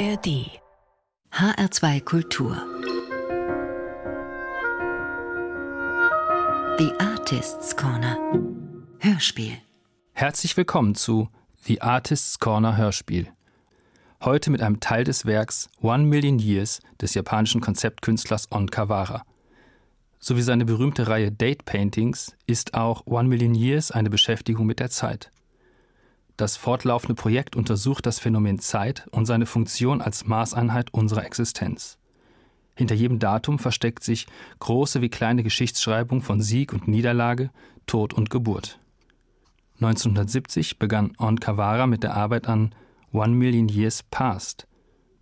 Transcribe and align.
ARD 0.00 0.48
HR2 1.30 2.00
Kultur 2.00 2.56
The 6.78 6.90
Artists 6.98 7.76
Corner 7.76 8.16
Hörspiel 9.00 9.58
Herzlich 10.14 10.56
willkommen 10.56 10.94
zu 10.94 11.28
The 11.64 11.82
Artists 11.82 12.38
Corner 12.38 12.78
Hörspiel. 12.78 13.26
Heute 14.22 14.50
mit 14.50 14.62
einem 14.62 14.80
Teil 14.80 15.04
des 15.04 15.26
Werks 15.26 15.68
One 15.82 16.04
Million 16.04 16.38
Years 16.38 16.80
des 17.02 17.12
japanischen 17.12 17.60
Konzeptkünstlers 17.60 18.50
On 18.50 18.70
Kawara. 18.70 19.26
So 20.18 20.34
wie 20.38 20.42
seine 20.42 20.64
berühmte 20.64 21.08
Reihe 21.08 21.30
Date 21.30 21.66
Paintings 21.66 22.34
ist 22.46 22.72
auch 22.72 23.06
One 23.06 23.28
Million 23.28 23.54
Years 23.54 23.90
eine 23.90 24.08
Beschäftigung 24.08 24.64
mit 24.64 24.80
der 24.80 24.88
Zeit. 24.88 25.30
Das 26.40 26.56
fortlaufende 26.56 27.12
Projekt 27.12 27.54
untersucht 27.54 28.06
das 28.06 28.18
Phänomen 28.18 28.60
Zeit 28.60 29.06
und 29.10 29.26
seine 29.26 29.44
Funktion 29.44 30.00
als 30.00 30.24
Maßeinheit 30.24 30.94
unserer 30.94 31.26
Existenz. 31.26 31.98
Hinter 32.74 32.94
jedem 32.94 33.18
Datum 33.18 33.58
versteckt 33.58 34.02
sich 34.02 34.26
große 34.58 35.02
wie 35.02 35.10
kleine 35.10 35.42
Geschichtsschreibung 35.42 36.22
von 36.22 36.40
Sieg 36.40 36.72
und 36.72 36.88
Niederlage, 36.88 37.50
Tod 37.84 38.14
und 38.14 38.30
Geburt. 38.30 38.80
1970 39.82 40.78
begann 40.78 41.12
On 41.18 41.38
Kawara 41.38 41.86
mit 41.86 42.04
der 42.04 42.14
Arbeit 42.14 42.48
an 42.48 42.74
One 43.12 43.34
Million 43.34 43.68
Years 43.68 44.02
Past. 44.02 44.66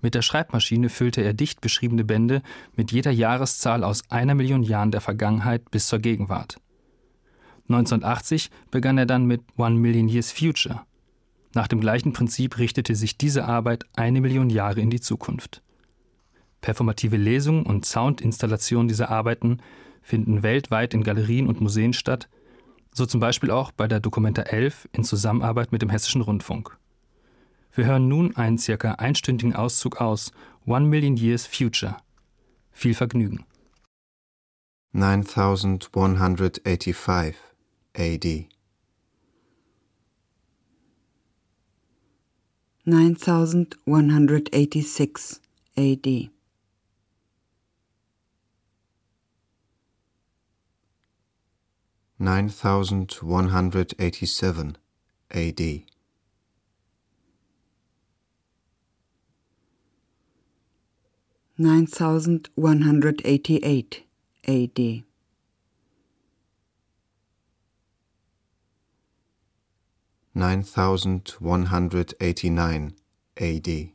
Mit 0.00 0.14
der 0.14 0.22
Schreibmaschine 0.22 0.88
füllte 0.88 1.22
er 1.22 1.34
dicht 1.34 1.60
beschriebene 1.60 2.04
Bände 2.04 2.42
mit 2.76 2.92
jeder 2.92 3.10
Jahreszahl 3.10 3.82
aus 3.82 4.08
einer 4.08 4.36
Million 4.36 4.62
Jahren 4.62 4.92
der 4.92 5.00
Vergangenheit 5.00 5.68
bis 5.72 5.88
zur 5.88 5.98
Gegenwart. 5.98 6.60
1980 7.68 8.52
begann 8.70 8.98
er 8.98 9.06
dann 9.06 9.26
mit 9.26 9.42
One 9.56 9.74
Million 9.74 10.08
Years 10.08 10.30
Future. 10.30 10.84
Nach 11.54 11.68
dem 11.68 11.80
gleichen 11.80 12.12
Prinzip 12.12 12.58
richtete 12.58 12.94
sich 12.94 13.16
diese 13.16 13.44
Arbeit 13.44 13.84
eine 13.96 14.20
Million 14.20 14.50
Jahre 14.50 14.80
in 14.80 14.90
die 14.90 15.00
Zukunft. 15.00 15.62
Performative 16.60 17.16
Lesungen 17.16 17.64
und 17.64 17.86
Soundinstallationen 17.86 18.88
dieser 18.88 19.10
Arbeiten 19.10 19.58
finden 20.02 20.42
weltweit 20.42 20.94
in 20.94 21.04
Galerien 21.04 21.46
und 21.46 21.60
Museen 21.60 21.92
statt, 21.92 22.28
so 22.92 23.06
zum 23.06 23.20
Beispiel 23.20 23.50
auch 23.50 23.70
bei 23.70 23.86
der 23.86 24.00
Documenta 24.00 24.42
11 24.42 24.88
in 24.92 25.04
Zusammenarbeit 25.04 25.72
mit 25.72 25.82
dem 25.82 25.90
Hessischen 25.90 26.22
Rundfunk. 26.22 26.76
Wir 27.72 27.86
hören 27.86 28.08
nun 28.08 28.34
einen 28.36 28.58
circa 28.58 28.92
einstündigen 28.92 29.54
Auszug 29.54 30.00
aus 30.00 30.32
One 30.66 30.86
Million 30.86 31.16
Years 31.16 31.46
Future. 31.46 31.96
Viel 32.72 32.94
Vergnügen. 32.94 33.44
9185 34.92 37.36
AD 37.96 38.48
9186 42.88 45.40
AD. 45.76 46.30
Nine 52.18 52.48
thousand 52.48 53.12
one 53.20 53.48
hundred 53.48 53.92
eighty 53.98 54.24
seven 54.24 54.78
AD. 55.30 55.82
Nine 61.58 61.86
thousand 61.86 62.48
one 62.54 62.80
hundred 62.80 63.20
eighty 63.26 63.58
eight 63.58 64.04
AD. 64.46 65.04
9189 70.38 72.94
AD. 73.40 73.88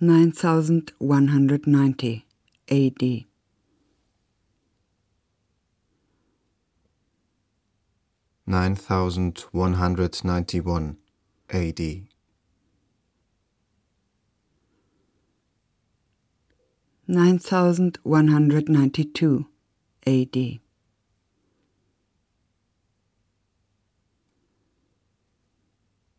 Nine 0.00 0.32
thousand 0.32 0.92
one 0.98 1.28
hundred 1.28 1.68
ninety 1.68 2.26
AD. 2.68 3.24
Nine 8.44 8.74
thousand 8.74 9.44
one 9.52 9.74
hundred 9.74 10.24
ninety 10.24 10.58
one 10.58 10.96
AD. 11.50 12.08
9192 17.06 19.51
AD. 20.06 20.58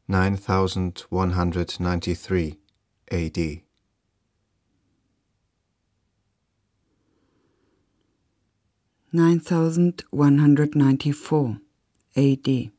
Nine 0.08 0.38
thousand 0.38 1.06
one 1.10 1.32
hundred 1.32 1.80
ninety 1.80 2.14
three 2.14 2.58
AD. 3.12 3.62
Nine 9.12 9.40
thousand 9.40 10.04
one 10.12 10.38
hundred 10.40 10.76
ninety 10.76 11.12
four 11.12 11.58
AD. 12.16 12.72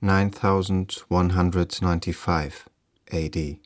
Nine 0.00 0.30
thousand 0.30 0.92
one 1.08 1.30
hundred 1.30 1.80
ninety 1.80 2.12
five 2.12 2.68
AD. 3.12 3.58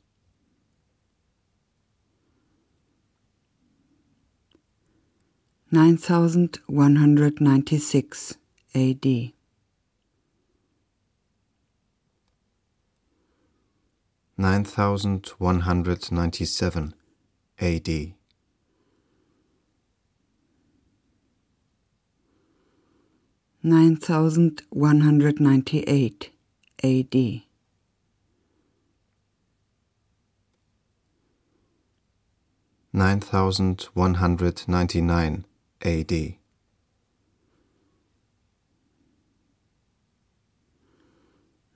Nine 5.72 5.96
thousand 5.96 6.60
one 6.68 6.94
hundred 6.94 7.40
ninety 7.40 7.78
six 7.78 8.36
AD. 8.72 9.32
Nine 14.38 14.62
thousand 14.62 15.26
one 15.38 15.60
hundred 15.62 16.12
ninety 16.12 16.44
seven 16.44 16.94
AD. 17.60 17.88
Nine 23.64 23.96
thousand 23.96 24.62
one 24.70 25.00
hundred 25.00 25.40
ninety 25.40 25.80
eight 25.88 26.30
AD. 26.84 27.42
Nine 32.92 33.20
thousand 33.20 33.88
one 33.94 34.14
hundred 34.14 34.68
ninety 34.68 35.00
nine 35.00 35.44
AD. 35.82 36.36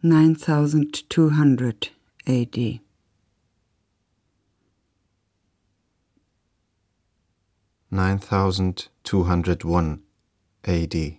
Nine 0.03 0.35
thousand 0.35 1.09
two 1.11 1.29
hundred 1.29 1.91
AD. 2.27 2.81
Nine 7.91 8.19
thousand 8.19 8.89
two 9.05 9.25
hundred 9.25 9.65
one 9.65 10.03
AD. 10.65 11.17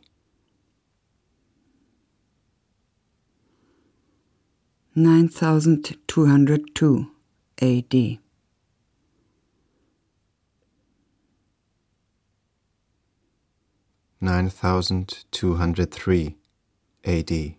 Nine 4.96 5.28
thousand 5.28 5.98
two 6.08 6.26
hundred 6.26 6.74
two 6.74 7.12
AD. 7.62 8.18
Nine 14.24 14.52
thousand 14.52 15.24
two 15.32 15.56
hundred 15.56 15.92
three 15.92 16.36
AD. 17.04 17.56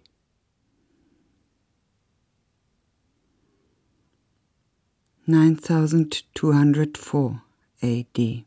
Nine 5.27 5.57
thousand 5.57 6.23
two 6.35 6.53
hundred 6.53 6.97
four 6.97 7.43
AD. 7.83 8.45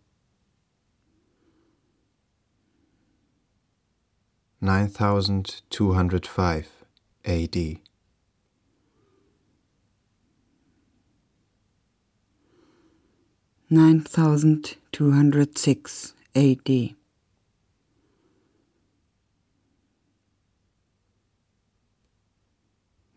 Nine 4.61 4.87
thousand 4.87 5.61
two 5.69 5.91
hundred 5.91 6.25
five 6.25 6.69
AD. 7.25 7.79
Nine 13.69 13.99
thousand 13.99 14.77
two 14.93 15.11
hundred 15.11 15.57
six 15.57 16.13
AD. 16.33 16.95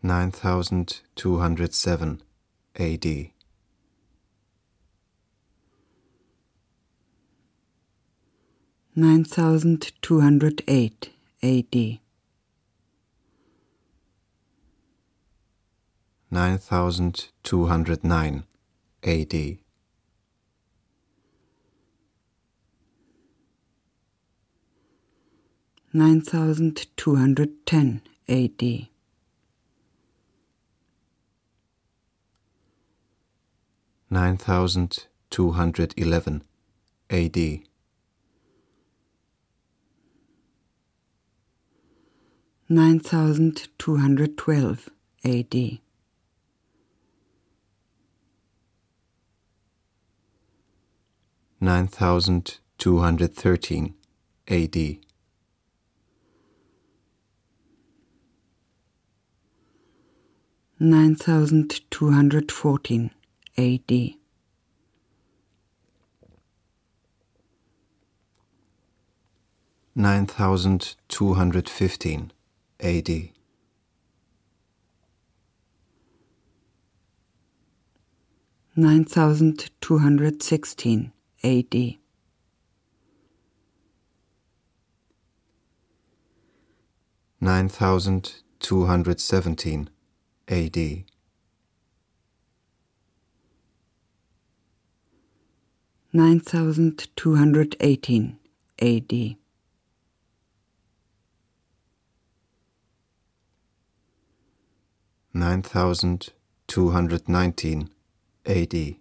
Nine 0.01 0.31
thousand 0.31 1.01
two 1.15 1.39
hundred 1.39 1.73
seven 1.73 2.21
AD. 2.77 3.05
Nine 8.95 9.25
thousand 9.25 9.91
two 10.01 10.21
hundred 10.21 10.63
eight 10.69 11.09
AD. 11.43 11.99
Nine 16.31 16.57
thousand 16.57 17.27
two 17.43 17.65
hundred 17.65 18.05
nine 18.05 18.45
AD. 19.03 19.59
9210 25.91 28.01
AD. 28.27 28.87
9211 34.11 36.43
AD. 37.11 37.59
Nine 42.71 42.99
thousand 42.99 43.67
two 43.77 43.97
hundred 43.97 44.35
twelve 44.37 44.89
AD. 45.23 45.79
Nine 51.61 51.87
thousand 51.87 52.57
two 52.79 52.97
hundred 52.99 53.35
thirteen 53.35 53.93
AD. 54.47 54.97
9214 60.81 63.11
AD. 63.59 63.91
Nine 69.93 70.25
thousand 70.25 70.95
two 71.09 71.33
hundred 71.33 71.67
fifteen 71.67 72.31
AD. 72.79 73.09
Nine 78.77 79.03
thousand 79.03 79.69
two 79.81 79.97
hundred 79.97 80.41
sixteen 80.41 81.11
AD. 81.43 81.75
Nine 87.41 87.67
thousand 87.67 88.35
two 88.61 88.85
hundred 88.85 89.19
seventeen 89.19 89.89
AD. 90.47 90.77
Nine 96.11 96.39
thousand 96.39 97.07
two 97.15 97.35
hundred 97.35 97.75
eighteen 97.79 98.39
AD. 98.81 99.35
Nine 105.31 105.61
thousand 105.61 106.29
two 106.65 106.89
hundred 106.89 107.29
nineteen 107.29 107.91
AD. 108.47 108.95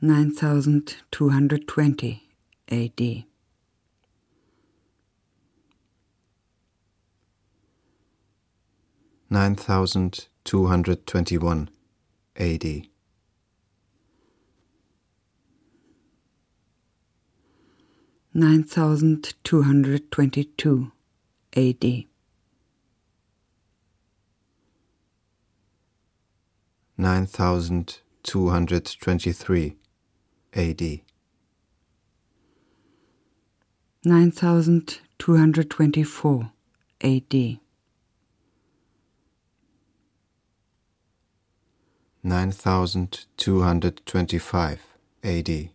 Nine 0.00 0.30
thousand 0.30 0.94
two 1.10 1.30
hundred 1.30 1.66
twenty 1.66 2.22
AD. 2.68 3.24
Nine 9.28 9.56
thousand 10.44 10.50
two 10.50 10.66
hundred 10.66 11.06
twenty 11.06 11.38
one 11.38 11.68
AD. 12.36 12.88
Nine 18.34 18.64
thousand 18.64 19.34
two 19.44 19.62
hundred 19.62 20.10
twenty 20.10 20.44
two 20.44 20.92
AD. 21.56 22.04
Nine 26.98 27.26
thousand 27.26 28.00
two 28.22 28.48
hundred 28.50 28.86
twenty 29.00 29.32
three 29.32 29.76
AD. 30.54 31.00
Nine 34.04 34.30
thousand 34.30 34.98
two 35.18 35.36
hundred 35.36 35.70
twenty 35.70 36.02
four 36.04 36.52
AD. 37.02 37.63
Nine 42.26 42.52
thousand 42.52 43.26
two 43.36 43.60
hundred 43.60 44.00
twenty 44.06 44.38
five 44.38 44.80
AD. 45.22 45.68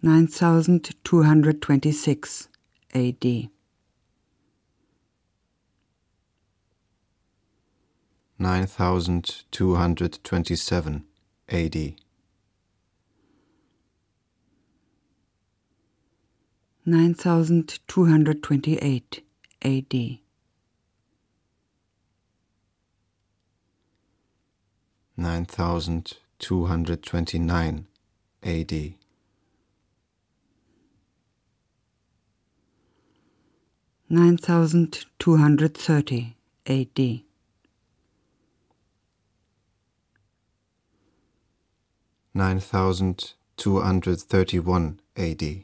Nine 0.00 0.26
thousand 0.26 0.94
two 1.04 1.22
hundred 1.24 1.60
twenty 1.60 1.92
six 1.92 2.48
AD. 2.94 3.50
Nine 8.38 8.66
thousand 8.66 9.44
two 9.50 9.74
hundred 9.74 10.18
twenty 10.24 10.56
seven 10.56 11.04
AD. 11.50 11.96
Nine 16.86 17.12
thousand 17.12 17.78
two 17.86 18.06
hundred 18.06 18.42
twenty 18.42 18.78
eight 18.78 19.22
AD. 19.60 20.23
Nine 25.16 25.44
thousand 25.44 26.14
two 26.40 26.66
hundred 26.66 27.04
twenty 27.04 27.38
nine 27.38 27.86
AD. 28.42 28.94
Nine 34.10 34.36
thousand 34.36 35.06
two 35.20 35.36
hundred 35.36 35.76
thirty 35.76 36.34
AD. 36.66 37.20
Nine 42.34 42.58
thousand 42.58 43.34
two 43.56 43.80
hundred 43.80 44.18
thirty 44.18 44.58
one 44.58 44.98
AD. 45.16 45.62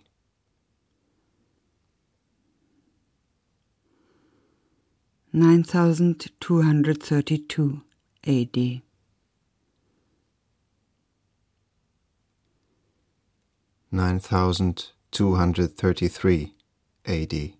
Nine 5.32 5.64
thousand 5.64 6.30
two 6.38 6.62
hundred 6.62 7.02
thirty 7.02 7.38
two 7.38 7.82
AD. 8.24 8.82
Nine 13.92 14.20
thousand 14.20 14.92
two 15.10 15.34
hundred 15.34 15.76
thirty 15.76 16.06
three 16.06 16.54
AD. 17.06 17.54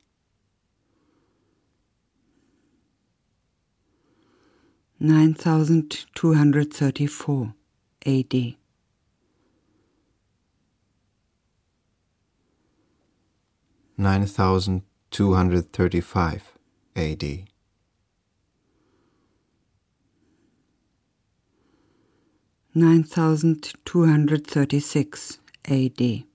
Nine 5.00 5.35
thousand 5.35 6.07
two 6.14 6.35
hundred 6.35 6.73
thirty 6.73 7.07
four 7.09 7.54
AD. 8.07 8.54
Nine 13.97 14.26
thousand 14.26 14.83
two 15.11 15.35
hundred 15.35 15.73
thirty 15.73 16.00
five 16.00 16.52
AD. 16.95 17.25
Nine 22.73 23.02
thousand 23.02 23.73
two 23.85 24.07
hundred 24.07 24.47
thirty 24.47 24.78
six 24.78 25.40
AD. 25.64 26.29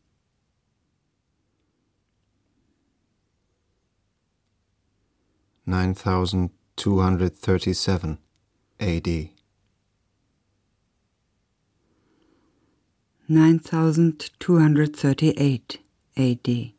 Nine 5.67 5.95
thousand 5.95 6.51
two 6.75 6.99
hundred 6.99 7.35
thirty 7.35 7.73
seven 7.73 8.19
AD. 8.79 9.29
Nine 13.27 13.57
thousand 13.57 14.29
two 14.37 14.59
hundred 14.59 14.95
thirty 14.95 15.29
eight 15.37 15.79
AD. 16.15 16.73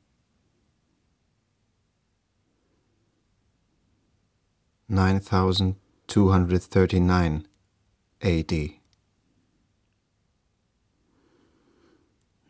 Nine 4.88 5.18
thousand 5.18 5.74
two 6.06 6.30
hundred 6.30 6.62
thirty 6.62 7.00
nine 7.00 7.48
AD. 8.22 8.52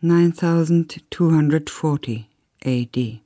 Nine 0.03 0.33
thousand 0.33 1.03
two 1.11 1.31
hundred 1.31 1.71
forty 1.71 2.29
AD. 2.63 3.26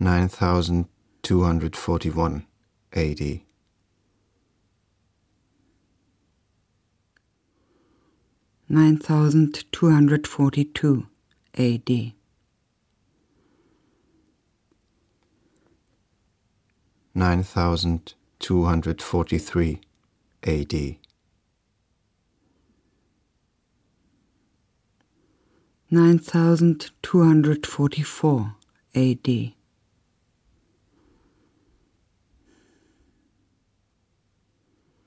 Nine 0.00 0.28
thousand 0.28 0.88
two 1.22 1.44
hundred 1.44 1.76
forty 1.76 2.10
one 2.10 2.46
AD. 2.92 3.40
Nine 8.68 8.96
thousand 8.98 9.64
two 9.70 9.90
hundred 9.90 10.26
forty 10.26 10.64
two 10.64 11.06
AD. 11.56 12.12
Nine 17.14 17.42
thousand 17.44 18.14
two 18.40 18.64
hundred 18.64 19.00
forty 19.00 19.38
three 19.38 19.80
AD. 20.42 20.96
Nine 25.88 26.18
thousand 26.18 26.90
two 27.02 27.22
hundred 27.22 27.64
forty 27.64 28.02
four 28.02 28.56
AD. 28.96 29.53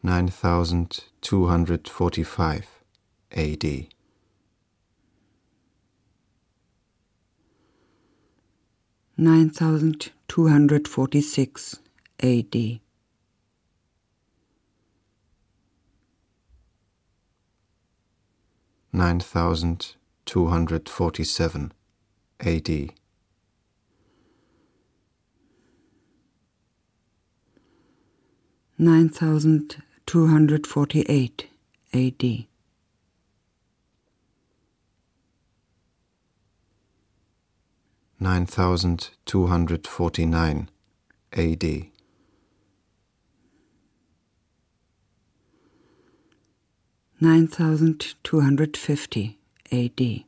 9245 0.07 2.65
AD. 3.35 3.87
Nine 9.17 9.49
thousand 9.49 10.11
two 10.29 10.47
hundred 10.47 10.87
forty 10.87 11.19
six 11.19 11.81
AD. 12.21 12.79
Nine 18.93 19.19
thousand 19.19 19.95
two 20.25 20.47
hundred 20.47 20.87
forty 20.87 21.25
seven 21.25 21.73
AD. 22.39 22.93
Nine 28.77 29.09
thousand 29.09 29.83
two 30.07 30.27
hundred 30.27 30.65
forty 30.65 31.01
eight 31.09 31.47
AD. 31.93 32.45
Nine 38.17 38.45
thousand 38.45 39.09
two 39.25 39.47
hundred 39.47 39.85
forty 39.85 40.25
nine 40.25 40.69
AD. 41.33 41.87
Nine 47.19 47.47
thousand 47.47 48.15
two 48.23 48.39
hundred 48.39 48.77
fifty 48.77 49.37
AD. 49.73 50.23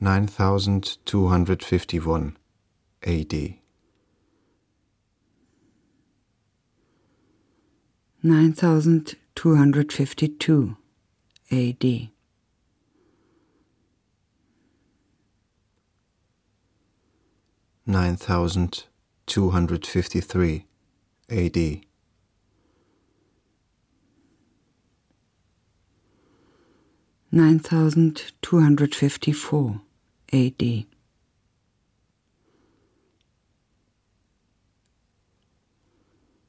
Nine 0.00 0.26
thousand 0.26 0.98
two 1.06 1.28
hundred 1.28 1.62
fifty 1.62 2.00
one 2.00 2.36
AD. 3.06 3.63
Nine 8.26 8.54
thousand 8.54 9.16
two 9.34 9.54
hundred 9.54 9.92
fifty 9.92 10.28
two 10.28 10.78
AD. 11.52 12.08
Nine 17.84 18.16
thousand 18.16 18.84
two 19.26 19.50
hundred 19.50 19.84
fifty 19.84 20.22
three 20.22 20.64
AD. 21.28 21.82
Nine 27.30 27.58
thousand 27.58 28.32
two 28.40 28.58
hundred 28.58 28.94
fifty 28.94 29.32
four 29.32 29.82
AD. 30.32 30.86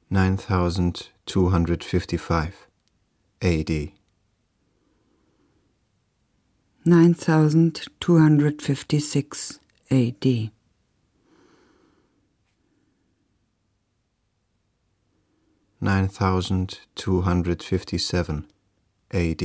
Nine 0.08 0.36
thousand 0.36 1.08
two 1.26 1.48
hundred 1.48 1.82
fifty 1.82 2.16
five 2.16 2.68
AD. 3.42 3.90
Nine 6.84 7.12
thousand 7.12 7.82
two 7.98 8.16
hundred 8.16 8.62
fifty 8.62 9.00
six 9.00 9.58
AD. 9.90 10.50
Nine 15.80 16.06
thousand 16.08 16.78
two 16.94 17.22
hundred 17.22 17.60
fifty 17.60 17.98
seven 17.98 18.46
AD. 19.10 19.42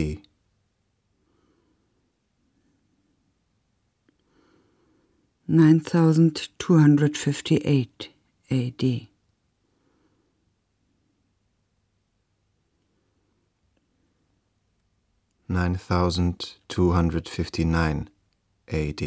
Nine 5.47 5.79
thousand 5.79 6.49
two 6.59 6.77
hundred 6.77 7.17
fifty 7.17 7.57
eight 7.65 8.09
AD. 8.51 9.10
Nine 15.51 15.75
thousand 15.75 16.53
two 16.69 16.93
hundred 16.93 17.27
fifty 17.27 17.65
nine 17.65 18.09
AD. 18.69 19.01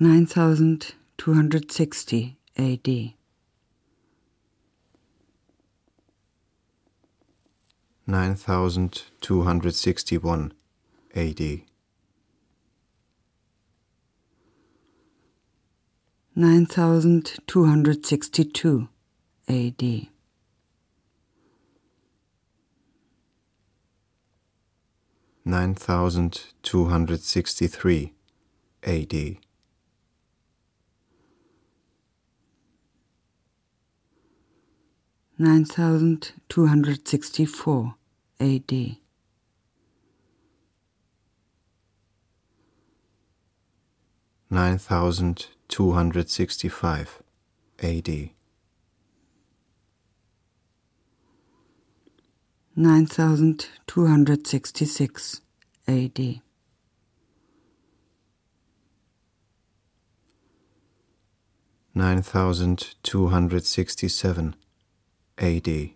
Nine 0.00 0.24
thousand 0.24 0.94
two 1.18 1.34
hundred 1.34 1.70
sixty 1.70 2.38
AD. 2.56 3.12
Nine 8.06 8.34
thousand 8.34 9.02
two 9.20 9.42
hundred 9.42 9.74
sixty 9.74 10.16
one 10.16 10.54
AD. 11.14 11.60
Nine 16.34 16.64
thousand 16.64 17.38
two 17.46 17.66
hundred 17.66 18.06
sixty 18.06 18.44
two 18.46 18.88
AD. 19.46 20.08
Nine 25.48 25.74
thousand 25.74 26.42
two 26.62 26.84
hundred 26.88 27.22
sixty 27.22 27.68
three 27.68 28.12
AD. 28.82 29.38
Nine 35.38 35.64
thousand 35.64 36.32
two 36.50 36.66
hundred 36.66 37.08
sixty 37.08 37.46
four 37.46 37.94
AD. 38.38 38.98
Nine 44.50 44.76
thousand 44.76 45.46
two 45.66 45.92
hundred 45.92 46.28
sixty 46.28 46.68
five 46.68 47.22
AD. 47.82 48.08
Nine 52.80 53.06
thousand 53.06 53.66
two 53.88 54.06
hundred 54.06 54.46
sixty 54.46 54.84
six 54.84 55.40
AD. 55.88 56.40
Nine 61.92 62.22
thousand 62.22 62.94
two 63.02 63.26
hundred 63.26 63.64
sixty 63.66 64.06
seven 64.06 64.54
AD. 65.38 65.90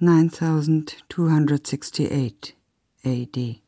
Nine 0.00 0.28
thousand 0.28 0.96
two 1.08 1.28
hundred 1.28 1.64
sixty 1.64 2.08
eight 2.08 2.54
AD. 3.04 3.60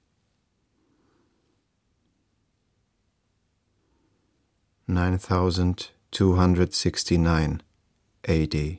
Nine 4.89 5.19
thousand 5.19 5.91
two 6.11 6.35
hundred 6.35 6.75
sixty 6.75 7.17
nine 7.17 7.63
AD. 8.29 8.79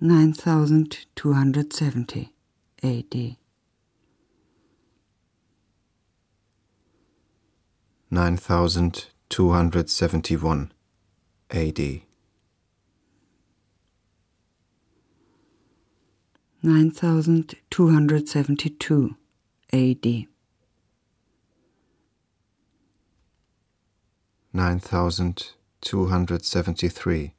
Nine 0.00 0.32
thousand 0.32 1.04
two 1.14 1.34
hundred 1.34 1.72
seventy 1.74 2.32
AD. 2.82 3.36
Nine 8.10 8.36
thousand 8.38 9.06
two 9.28 9.50
hundred 9.50 9.90
seventy 9.90 10.36
one 10.36 10.72
AD. 11.50 11.80
Nine 16.62 16.90
thousand 16.90 17.54
two 17.70 17.90
hundred 17.90 18.28
seventy 18.28 18.70
two 18.70 19.16
AD. 19.74 20.26
Nine 24.56 24.78
thousand 24.78 25.48
two 25.80 26.06
hundred 26.06 26.44
seventy 26.44 26.88
three 26.88 27.34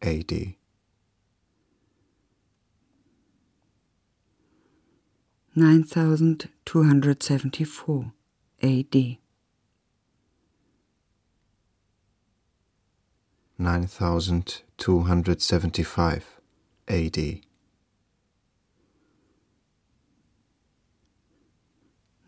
AD. 0.00 0.54
Nine 5.56 5.82
thousand 5.82 6.48
two 6.64 6.84
hundred 6.84 7.24
seventy 7.24 7.64
four 7.64 8.12
AD. 8.62 9.16
Nine 13.58 13.86
thousand 13.88 14.62
two 14.78 15.00
hundred 15.00 15.42
seventy 15.42 15.82
five 15.82 16.40
AD. 16.86 17.40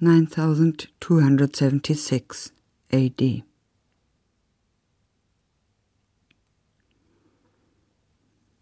Nine 0.00 0.26
thousand 0.26 0.88
two 0.99 1.21
hundred 1.21 1.54
seventy 1.54 1.95
six 1.95 2.50
AD. 2.92 3.45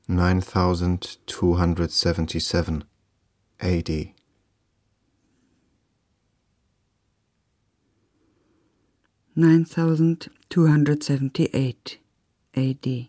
Nine 0.06 0.42
thousand 0.42 1.16
two 1.26 1.54
hundred 1.54 1.90
seventy 1.90 2.38
seven 2.38 2.84
AD. 3.60 3.88
Nine 9.34 9.64
thousand 9.64 10.28
two 10.50 10.66
hundred 10.66 11.02
seventy 11.02 11.48
eight 11.54 11.96
AD. 12.54 13.08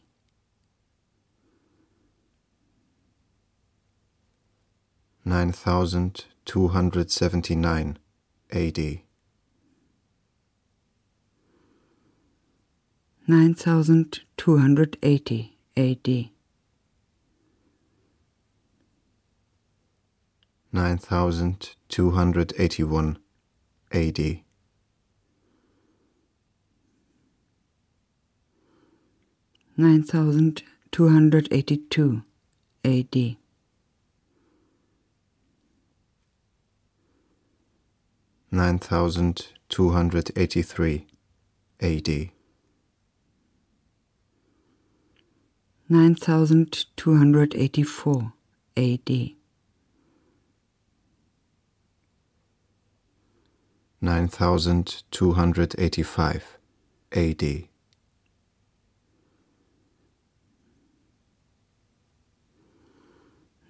9279 5.25 7.97
AD. 8.51 8.99
Nine 13.27 13.55
thousand 13.55 14.19
two 14.37 14.57
hundred 14.57 14.97
eighty 15.01 15.57
AD. 15.75 16.29
9281 20.75 23.17
AD. 23.93 24.39
Nine 29.77 30.03
thousand 30.03 30.63
two 30.91 31.07
hundred 31.07 31.47
eighty 31.51 31.77
two 31.77 32.23
AD. 32.83 33.37
Nine 38.51 38.79
thousand 38.79 39.47
two 39.69 39.91
hundred 39.91 40.31
eighty 40.35 40.61
three 40.61 41.07
AD. 41.79 42.31
Nine 45.87 46.15
thousand 46.15 46.85
two 46.97 47.15
hundred 47.15 47.55
eighty 47.55 47.83
four 47.83 48.33
AD. 48.75 49.34
Nine 54.01 54.27
thousand 54.27 55.03
two 55.09 55.31
hundred 55.33 55.73
eighty 55.77 56.03
five 56.03 56.57
AD. 57.13 57.43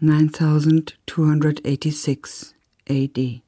Nine 0.02 0.30
thousand 0.30 0.96
two 1.06 1.26
hundred 1.26 1.62
eighty 1.64 1.92
six 1.92 2.54
AD. 2.90 3.42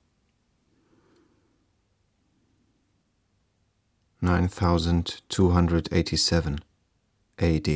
Nine 4.21 4.47
thousand 4.47 5.21
two 5.29 5.49
hundred 5.49 5.89
eighty 5.91 6.15
seven 6.15 6.59
AD. 7.37 7.67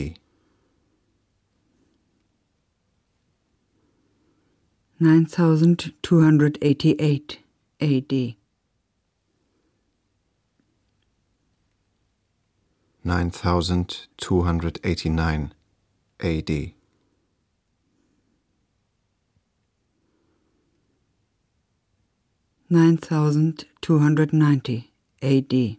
Nine 5.00 5.26
thousand 5.26 5.94
two 6.02 6.22
hundred 6.22 6.58
eighty 6.62 6.92
eight 7.00 7.40
AD. 7.82 8.36
Nine 13.04 13.32
thousand 13.32 14.06
two 14.18 14.44
hundred 14.44 14.80
eighty 14.84 15.10
nine 15.10 15.54
AD. 16.20 16.74
Nine 22.70 22.98
thousand 22.98 23.66
two 23.82 23.98
hundred 23.98 24.34
ninety 24.34 24.94
AD. 25.24 25.78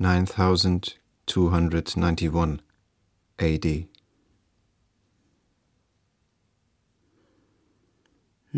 Nine 0.00 0.26
thousand 0.26 0.94
two 1.26 1.50
hundred 1.50 1.96
ninety 1.96 2.28
one 2.28 2.60
AD. 3.38 3.86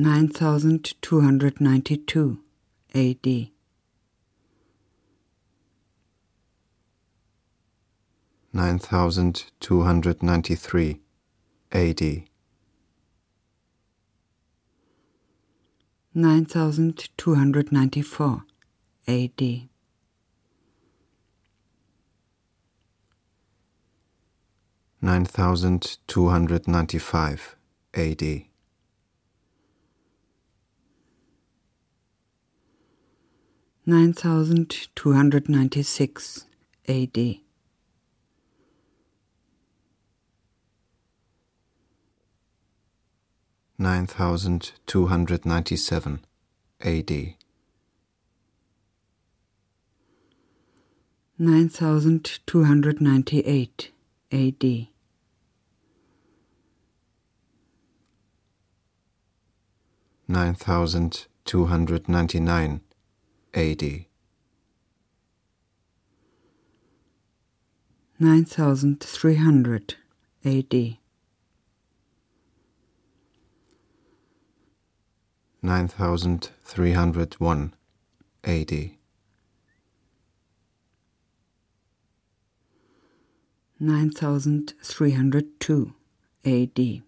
Nine 0.01 0.29
thousand 0.29 0.95
two 1.03 1.23
hundred 1.23 1.61
ninety 1.61 1.97
two 1.97 2.39
AD. 2.95 3.49
Nine 8.53 8.79
thousand 8.79 9.47
two 9.59 9.83
hundred 9.83 10.23
ninety 10.23 10.55
three 10.55 11.01
AD. 11.73 12.01
Nine 16.15 16.45
thousand 16.45 17.09
two 17.17 17.35
hundred 17.35 17.73
ninety 17.73 18.03
four 18.03 18.45
AD. 19.09 19.43
Nine 25.03 25.25
thousand 25.25 25.99
two 26.07 26.29
hundred 26.29 26.69
ninety 26.69 26.99
five 26.99 27.57
AD. 27.95 28.48
Nine 33.89 34.13
thousand 34.13 34.89
two 34.95 35.15
hundred 35.15 35.49
ninety 35.49 35.83
six 35.83 36.45
AD. 36.87 37.39
Nine 43.79 44.07
thousand 44.07 44.73
two 44.87 45.07
hundred 45.07 45.47
ninety 45.47 45.77
seven 45.77 46.21
AD. 46.83 47.35
Nine 51.39 51.71
thousand 51.71 52.41
two 52.45 52.65
hundred 52.65 53.01
ninety 53.01 53.41
eight 53.41 53.91
AD. 54.31 54.89
Nine 60.29 60.55
thousand 60.55 61.27
two 61.47 61.65
hundred 61.65 62.07
ninety 62.07 62.39
nine 62.39 62.83
AD. 63.55 64.05
Nine 68.21 68.45
thousand 68.45 69.01
three 69.01 69.37
hundred 69.37 69.95
AD. 70.45 70.97
Nine 75.63 75.89
thousand 75.89 76.51
three 76.65 76.93
hundred 76.93 77.35
one 77.35 77.75
AD. 78.45 78.91
Nine 83.81 84.11
thousand 84.11 84.75
three 84.83 85.13
hundred 85.13 85.61
two 85.61 85.95
AD. 86.45 87.03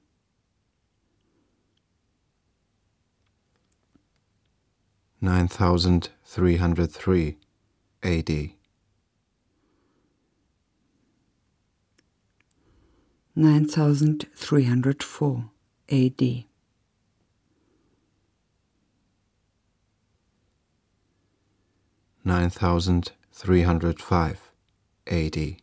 Nine 5.22 5.48
thousand 5.48 6.08
three 6.24 6.56
hundred 6.56 6.90
three 6.90 7.36
AD. 8.02 8.30
Nine 13.36 13.66
thousand 13.68 14.26
three 14.34 14.64
hundred 14.64 15.02
four 15.02 15.50
AD. 15.90 16.44
Nine 22.24 22.50
thousand 22.50 23.12
three 23.30 23.62
hundred 23.62 24.00
five 24.00 24.52
AD. 25.06 25.56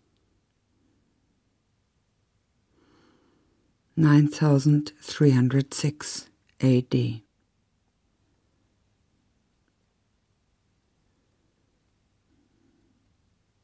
Nine 3.96 4.28
thousand 4.28 4.92
three 5.02 5.32
hundred 5.32 5.74
six 5.74 6.30
AD. 6.62 7.22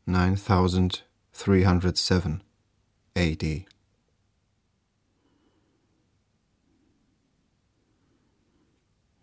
9307 0.06 2.44
AD. 3.16 3.66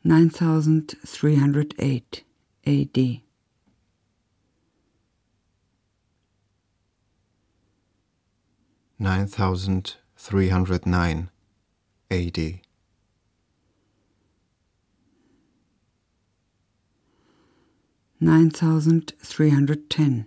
Nine 0.02 0.30
thousand 0.30 0.94
three 1.06 1.36
hundred 1.36 1.74
eight 1.78 2.24
AD. 2.66 3.20
Nine 8.98 9.26
thousand 9.26 9.96
three 10.16 10.48
hundred 10.48 10.86
nine 10.86 11.28
AD. 12.10 12.60
9310 18.22 20.26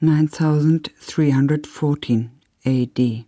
Nine 0.00 0.28
thousand 0.28 0.90
three 1.00 1.30
hundred 1.30 1.64
twelve 1.64 1.98
AD. 2.64 3.24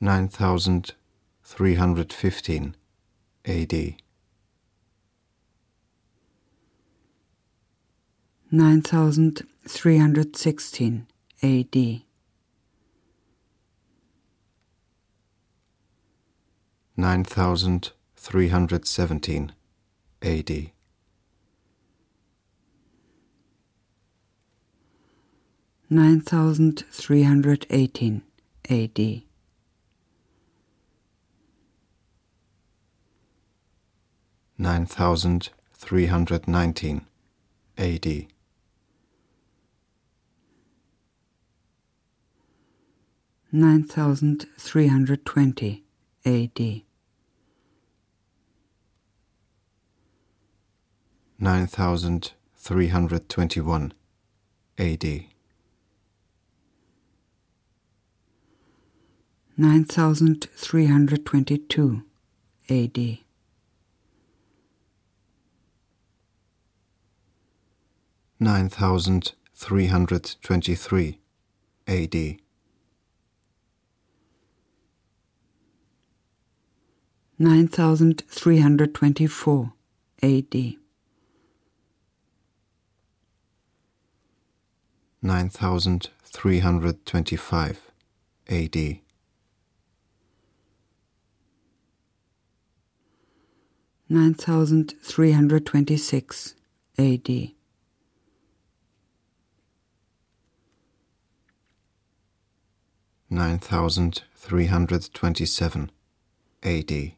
Nine 0.00 0.28
thousand 0.28 0.94
three 1.42 1.74
hundred 1.74 2.12
thirteen 2.12 2.76
AD. 3.44 3.72
9314 3.72 3.96
AD. 3.96 3.96
Nine 8.52 8.82
thousand 8.82 9.42
three 9.66 9.98
hundred 9.98 10.36
fifteen 10.36 11.08
AD. 11.42 11.74
9316 11.76 11.82
AD. 11.82 12.02
Nine 16.96 17.24
thousand 17.24 17.90
three 18.14 18.48
hundred 18.48 18.86
seventeen 18.86 19.52
AD. 20.24 20.70
Nine 25.90 26.22
thousand 26.22 26.84
three 26.90 27.24
hundred 27.24 27.66
eighteen 27.68 28.22
AD. 28.70 29.20
Nine 34.56 34.86
thousand 34.86 35.50
three 35.74 36.06
hundred 36.06 36.48
nineteen 36.48 37.04
AD. 37.76 38.28
9320 43.52 45.84
AD. 46.26 46.83
9321 51.44 53.92
AD. 54.78 55.24
9322 59.58 62.02
AD. 62.70 63.18
Nine 68.40 68.68
thousand 68.70 69.32
three 69.54 69.86
hundred 69.86 70.34
twenty 70.42 70.74
three 70.74 71.20
AD 71.86 72.14
nine 77.38 77.68
thousand 77.68 78.22
three 78.28 78.58
hundred 78.60 78.94
twenty 78.94 79.26
four 79.26 79.72
AD 80.22 80.54
9325 85.24 87.90
AD. 88.50 88.98
Nine 94.06 94.34
thousand 94.34 94.92
three 95.02 95.32
hundred 95.32 95.64
twenty 95.64 95.96
six 95.96 96.54
AD. 96.98 97.26
Nine 103.30 103.58
thousand 103.58 104.24
three 104.36 104.66
hundred 104.66 105.08
twenty 105.14 105.46
seven 105.46 105.90
AD. 106.62 107.12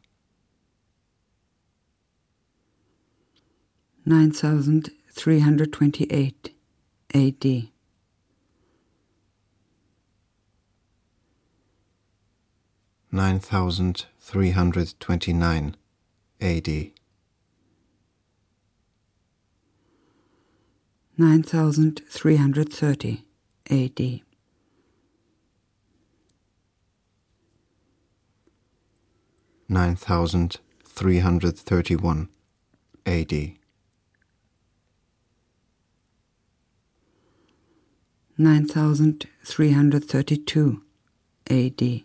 9328 4.05 6.55
AD. 7.13 7.67
9329 13.17 15.75
AD. 16.39 16.91
9330 21.17 23.25
AD. 23.71 24.21
Nine 29.67 29.95
thousand 29.95 30.59
three 30.85 31.17
hundred 31.17 31.57
thirty 31.57 31.95
one 31.95 32.29
AD 33.05 33.33
nine 38.37 38.67
thousand 38.67 39.25
three 39.43 39.71
hundred 39.71 40.05
thirty 40.05 40.37
two 40.37 40.83
AD 41.49 42.03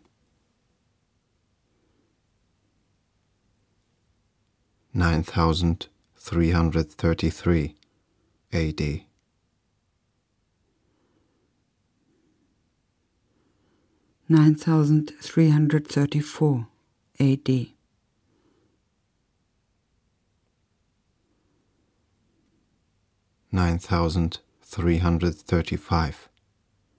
Nine 4.94 5.22
thousand 5.22 5.86
three 6.16 6.50
hundred 6.50 6.90
thirty-one 6.90 7.74
AD. 8.52 9.00
Nine 14.28 14.54
thousand 14.54 15.12
three 15.18 15.48
hundred 15.48 15.88
thirty 15.88 16.20
four 16.20 16.66
AD. 17.18 17.68
Nine 23.50 23.78
thousand 23.78 24.40
three 24.60 24.98
hundred 24.98 25.34
thirty 25.36 25.76
five 25.76 26.28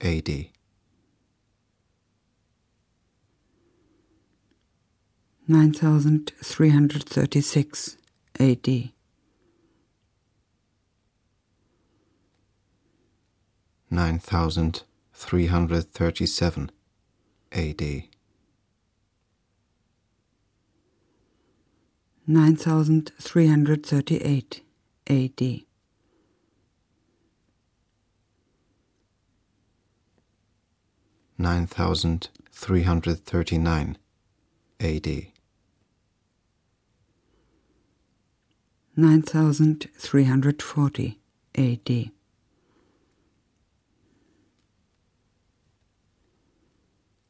AD. 0.00 0.53
Nine 5.46 5.74
thousand 5.74 6.32
three 6.42 6.70
hundred 6.70 7.04
thirty-four 7.04 7.98
AD. 8.40 8.92
Nine 13.90 14.18
thousand 14.18 14.84
three 15.12 15.48
hundred 15.48 15.92
thirty-five 15.92 16.70
AD. 17.52 18.04
Nine 22.26 22.56
thousand 22.56 23.12
three 23.20 23.48
hundred 23.48 23.84
thirty-six 23.84 24.62
AD. 25.06 25.40
Nine 25.46 25.66
thousand 25.66 28.00
three 28.00 28.42
hundred 29.68 30.16
AD. 30.16 30.40
Nine 31.36 31.66
thousand 31.66 32.28
three 32.50 32.82
hundred 32.82 33.26
thirty-eight 33.26 33.98
AD. 34.80 35.33
Nine 38.96 39.22
thousand 39.22 39.88
three 39.98 40.22
hundred 40.22 40.62
thirty-nine 40.62 41.16
AD. 41.58 42.10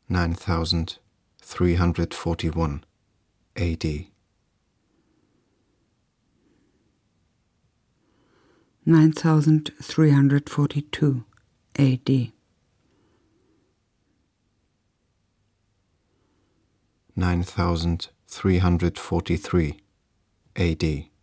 Nine 0.07 0.35
thousand 0.35 0.99
three 1.41 1.77
hundred 1.77 2.13
forty 2.13 2.51
AD. 3.57 3.85
Nine 8.87 9.13
thousand 9.13 9.71
three 9.81 10.11
hundred 10.11 10.51
forty-one 10.51 11.25
AD. 11.79 12.11
Nine 12.17 13.53
thousand 13.63 14.51
three 14.61 14.91
hundred 16.51 16.89
forty-two 16.89 16.95
AD. 16.97 17.13
Nine 17.17 17.43
thousand 17.43 18.09
three 18.29 18.59
hundred 18.59 18.99
forty-three 18.99 19.81
AD. 20.57 20.57
Nine 20.57 20.59
thousand 20.59 20.59
three 20.59 20.61
AD. 21.05 21.14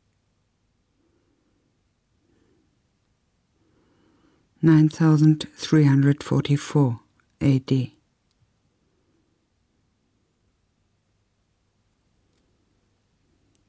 Nine 4.64 4.90
thousand 4.90 5.48
three 5.56 5.86
hundred 5.86 6.24
forty-five 6.24 7.00
AD. 7.42 7.92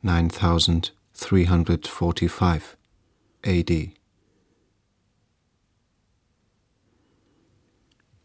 Nine 0.02 0.28
thousand 0.28 0.90
three 1.14 1.44
hundred 1.44 1.88
forty-six 1.88 2.76
AD. 3.46 3.70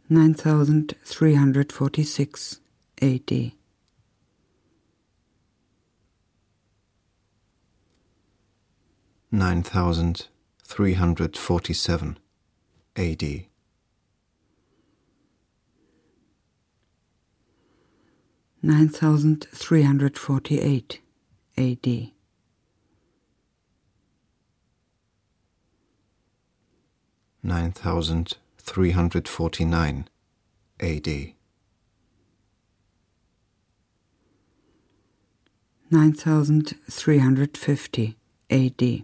Nine 0.09 0.33
thousand 0.33 0.93
three 1.05 1.33
hundred 1.33 1.71
forty-seven 1.71 2.59
AD. 2.99 3.51
Nine 3.71 4.03
thousand 4.03 4.67
three 5.01 5.33
hundred 5.33 5.77
AD. 6.57 6.67
9349 7.37 9.03
AD. 9.27 9.37
Nine 9.37 9.63
thousand 9.63 10.27
three 10.63 10.93
hundred 10.93 11.37
fifty 11.37 11.73
AD. 12.97 13.45
Nine 18.61 18.89
thousand 18.89 19.47
three 19.53 19.83
hundred 19.83 20.17
forty 20.17 20.59
eight 20.59 20.99
AD. 21.57 22.11
Nine 27.43 27.71
thousand 27.71 28.33
three 28.57 28.91
hundred 28.91 29.27
forty 29.27 29.63
nine 29.63 30.09
AD. 30.79 31.33
9350 35.89 38.17
AD. 38.49 39.03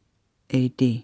AD. 0.53 1.03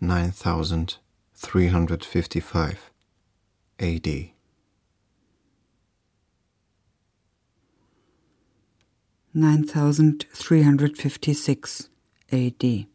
Nine 0.00 0.30
thousand 0.30 0.98
three 1.34 1.66
hundred 1.68 2.04
fifty 2.04 2.38
five 2.38 2.90
AD. 3.80 4.30
Nine 9.32 9.64
thousand 9.64 10.26
three 10.32 10.62
hundred 10.62 10.96
fifty 10.96 11.34
six 11.34 11.88
AD. 12.30 12.86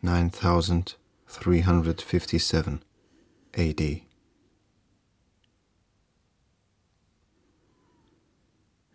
Nine 0.00 0.30
thousand 0.30 0.94
three 1.26 1.60
hundred 1.60 2.00
fifty 2.00 2.38
seven 2.38 2.82
AD. 3.54 4.07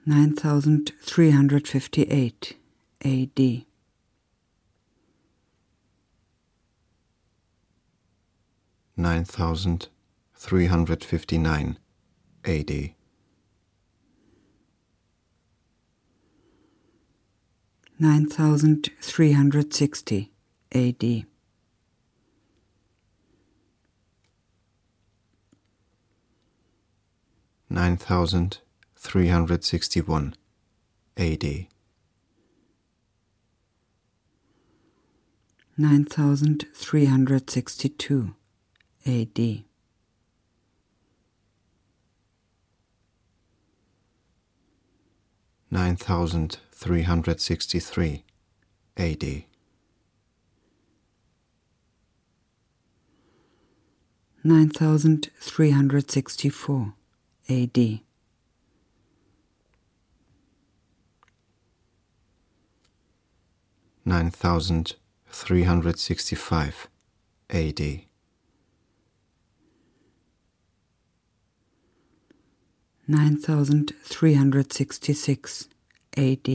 Nine 0.05 0.35
thousand 0.35 0.91
three 1.01 1.31
hundred 1.31 1.65
fifty 1.65 2.03
eight 2.03 2.57
AD. 3.05 3.63
Nine 8.97 9.23
thousand 9.23 9.87
three 10.35 10.65
hundred 10.65 11.05
fifty 11.05 11.37
nine 11.37 11.79
AD. 12.43 12.91
Nine 17.97 18.27
thousand 18.27 18.89
three 18.99 19.31
hundred 19.31 19.73
sixty 19.73 20.33
AD. 20.73 21.23
Nine 27.69 27.95
thousand 27.95 28.57
three 29.03 29.27
hundred 29.27 29.65
sixty 29.65 29.99
one 29.99 30.33
AD. 31.17 31.67
Nine 35.77 36.05
thousand 36.05 36.65
three 36.73 37.05
hundred 37.05 37.49
sixty 37.49 37.89
two 37.89 38.33
AD. 39.05 39.65
Nine 45.69 45.95
thousand 45.97 46.57
three 46.71 47.01
hundred 47.01 47.41
sixty 47.41 47.79
three 47.79 48.23
AD. 48.95 49.43
Nine 54.45 54.69
thousand 54.69 55.29
three 55.41 55.71
hundred 55.71 56.09
sixty 56.09 56.47
four 56.47 56.93
AD. 57.49 57.99
Nine 64.13 64.29
thousand 64.29 64.93
three 65.31 65.63
hundred 65.63 65.97
sixty 65.97 66.35
five 66.35 66.87
AD. 67.49 67.81
Nine 73.07 73.37
thousand 73.37 73.93
three 74.03 74.35
hundred 74.35 74.71
sixty 74.71 75.13
six 75.13 75.67
AD. 76.15 76.47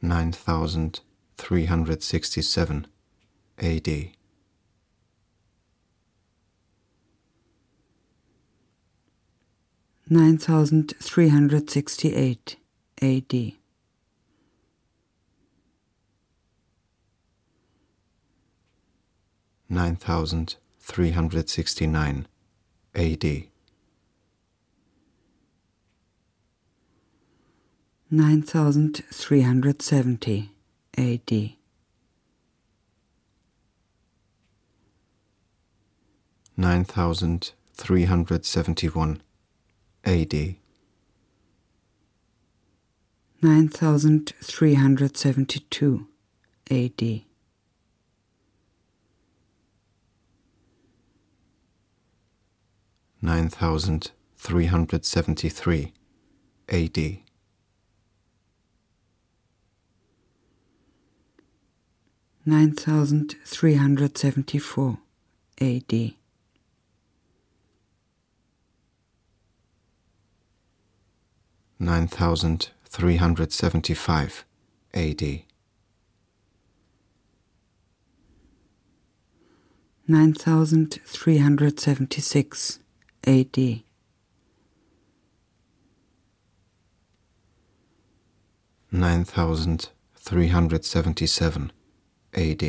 Nine 0.00 0.32
thousand 0.32 1.00
three 1.36 1.66
hundred 1.66 2.02
sixty 2.02 2.40
seven 2.40 2.86
AD. 3.58 3.88
Nine 10.08 10.38
thousand 10.38 10.94
three 11.02 11.28
hundred 11.28 11.68
sixty 11.68 12.14
eight 12.14 12.56
AD. 13.02 13.52
Nine 19.68 19.96
thousand 19.96 20.56
three 20.80 21.10
hundred 21.10 21.50
sixty 21.50 21.86
nine 21.86 22.26
AD. 22.94 23.24
Nine 28.10 28.42
thousand 28.42 29.02
three 29.12 29.42
hundred 29.42 29.82
seventy 29.82 30.52
AD. 30.96 31.52
Nine 36.56 36.84
thousand 36.84 37.52
three 37.74 38.04
hundred 38.04 38.46
seventy 38.46 38.88
one 38.88 39.20
AD. 40.04 40.56
9372 43.42 46.06
AD. 46.70 47.22
Nine 53.22 53.48
thousand 53.48 54.10
three 54.36 54.66
hundred 54.66 55.04
seventy 55.04 55.48
three 55.50 55.92
AD. 56.68 57.18
Nine 62.46 62.72
thousand 62.72 63.34
three 63.44 63.74
hundred 63.74 64.16
seventy 64.16 64.58
four 64.58 64.98
AD. 65.60 66.14
9374 71.78 72.60
AD. 72.60 72.75
375 72.88 74.44
AD. 74.94 75.42
Nine 80.08 80.32
thousand 80.34 81.00
three 81.04 81.38
hundred 81.38 81.80
seventy 81.80 82.20
six 82.20 82.78
AD. 83.26 83.82
Nine 88.92 89.24
thousand 89.24 89.90
three 90.14 90.48
hundred 90.48 90.84
seventy 90.84 91.26
seven 91.26 91.72
AD. 92.34 92.62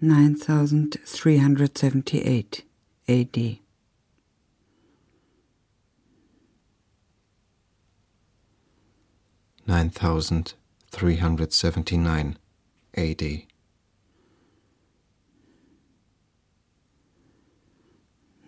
Nine 0.00 0.36
thousand 0.36 0.96
three 1.04 1.38
hundred 1.38 1.76
seventy 1.76 2.20
eight 2.22 2.64
AD. 3.08 3.58
Nine 9.68 9.90
thousand 9.90 10.54
three 10.90 11.16
hundred 11.16 11.52
seventy 11.52 11.98
nine 11.98 12.38
AD. 12.94 13.42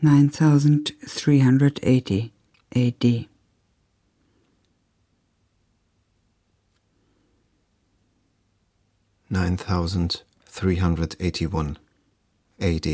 Nine 0.00 0.30
thousand 0.30 0.92
three 1.06 1.40
hundred 1.40 1.78
eighty 1.83 2.33
AD. 2.74 3.26
Nine 9.28 9.59
thousand 9.59 10.22
three 10.46 10.76
hundred 10.76 11.16
eighty 11.20 11.46
one 11.46 11.76
AD. 12.59 12.87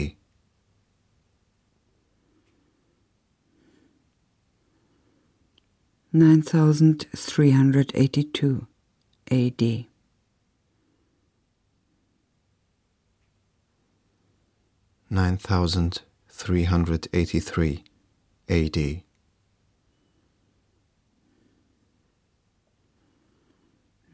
Nine 6.16 6.40
thousand 6.40 7.05
three 7.14 7.50
hundred 7.50 7.92
eighty 7.94 8.24
two 8.24 8.66
AD. 9.31 9.85
Nine 15.11 15.37
thousand 15.37 16.00
three 16.31 16.64
hundred 16.64 17.09
eighty 17.12 17.38
three 17.38 17.85
AD. 18.48 19.02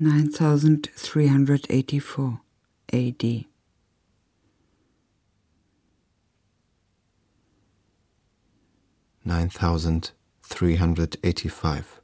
Nine 0.00 0.32
thousand 0.32 0.88
three 0.96 1.28
hundred 1.28 1.68
eighty 1.70 2.00
four 2.00 2.40
AD. 2.92 3.44
Nine 9.24 9.48
thousand 9.48 10.10
three 10.52 10.76
hundred 10.76 11.16
eighty 11.24 11.48
five 11.48 11.98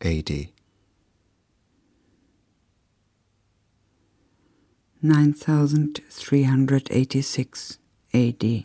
AD. 0.00 0.30
Nine 5.02 5.32
thousand 5.32 6.00
three 6.08 6.44
hundred 6.44 6.86
eighty 6.92 7.20
six 7.20 7.78
AD. 8.14 8.64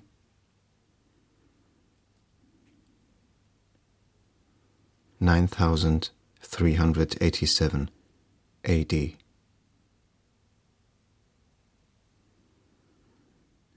Nine 5.20 5.48
thousand 5.48 6.12
three 6.42 6.76
hundred 6.76 7.18
eighty 7.20 7.48
seven 7.48 7.90
AD. 8.64 8.94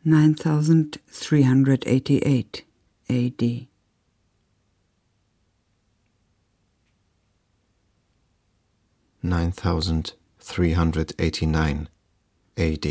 Nine 0.05 0.35
thousand 0.35 0.99
three 1.09 1.43
hundred 1.43 1.85
eighty 1.87 2.19
eight 2.19 2.65
AD. 3.09 3.68
Nine 9.29 9.53
thousand 9.53 10.15
three 10.39 10.73
hundred 10.73 11.13
eighty 11.19 11.45
nine 11.45 11.91
AD. 12.57 12.87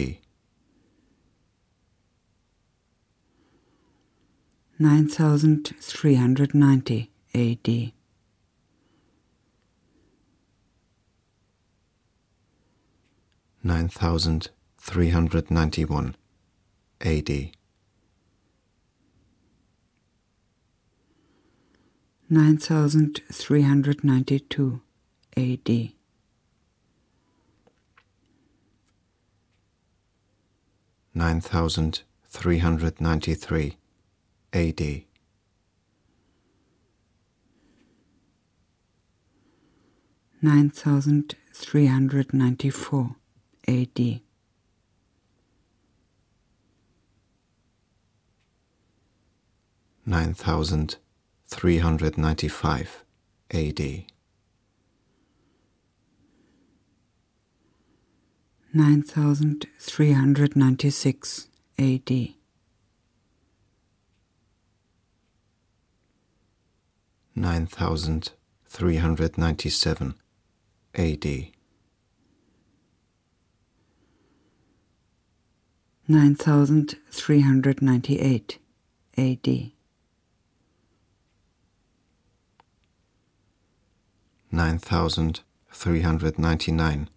Nine 4.78 5.08
thousand 5.08 5.73
three 5.82 6.13
hundred 6.13 6.54
ninety 6.54 7.10
AD. 7.34 7.91
Nine 13.63 13.89
thousand 13.89 14.52
three 14.78 15.10
hundred 15.10 15.50
ninety 15.50 15.86
one 15.86 16.15
AD. 17.02 17.32
Nine 22.30 22.58
thousand 22.60 23.21
three 23.32 23.63
hundred 23.63 24.04
ninety 24.04 24.38
two 24.38 24.82
AD. 25.36 25.96
Nine 31.17 31.41
thousand 31.41 32.03
three 32.25 32.60
hundred 32.60 33.01
ninety 33.01 33.34
three 33.34 33.77
AD. 34.53 35.01
Nine 40.43 40.69
thousand 40.69 41.34
three 41.51 41.88
hundred 41.88 42.36
ninety 42.36 42.69
four 42.69 43.15
AD. 43.67 44.21
Nine 50.06 50.34
thousand 50.36 50.97
three 51.47 51.80
hundred 51.80 52.19
ninety 52.19 52.47
five 52.47 53.03
AD. 53.49 54.03
Nine 58.77 59.01
thousand 59.01 59.65
three 59.79 60.11
hundred 60.11 60.55
ninety 60.55 60.91
six 60.91 61.47
AD. 61.79 62.11
Nine 67.33 67.65
thousand 67.65 68.33
three 68.67 68.97
hundred 68.97 69.35
ninety 69.35 69.69
seven 69.71 70.13
AD. 70.93 71.25
Nine 76.07 76.35
thousand 76.35 76.97
three 77.09 77.41
hundred 77.41 77.81
ninety 77.81 78.19
eight 78.19 78.59
AD. 79.17 79.71
Nine 84.51 84.77
thousand 84.77 85.39
three 85.73 86.01
hundred 86.01 86.37
ninety 86.37 86.71
nine 86.71 87.09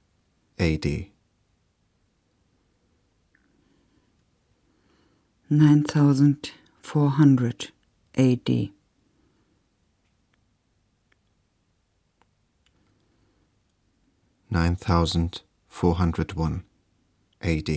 AD. 0.58 1.10
Nine 5.52 5.82
thousand 5.82 6.52
four 6.80 7.10
hundred 7.10 7.72
AD. 8.14 8.70
Nine 14.48 14.76
thousand 14.76 15.40
four 15.66 15.96
hundred 15.96 16.34
one 16.34 16.62
AD. 17.42 17.68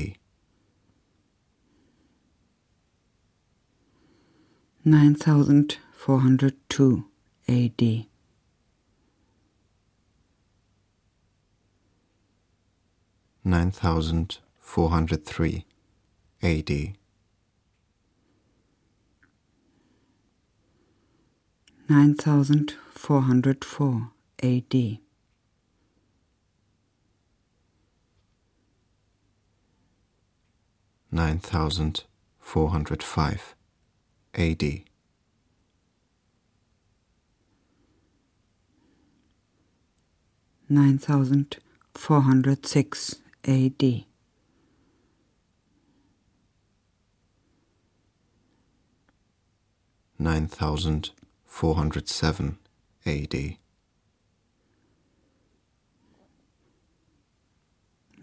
Nine 4.85 5.15
thousand 5.15 5.77
four 5.91 6.19
hundred 6.19 6.53
two 6.69 7.05
AD. 7.47 8.05
Nine 13.43 13.71
thousand 13.71 14.37
four 14.59 14.91
hundred 14.91 15.25
three 15.25 15.65
AD. 16.43 16.97
Nine 21.93 22.15
thousand 22.15 22.73
four 22.91 23.21
hundred 23.21 23.63
four 23.63 24.09
AD. 24.41 24.97
Nine 31.11 31.37
thousand 31.37 32.03
four 32.39 32.69
hundred 32.69 33.03
five 33.03 33.53
AD. 34.33 34.63
Nine 40.67 40.97
thousand 40.97 41.57
four 41.93 42.21
hundred 42.21 42.65
six 42.65 43.17
AD. 43.45 44.05
Nine 50.17 50.47
thousand 51.53 51.59
four 51.59 51.75
hundred 51.75 52.09
seven 52.09 52.57
AD. 53.05 53.57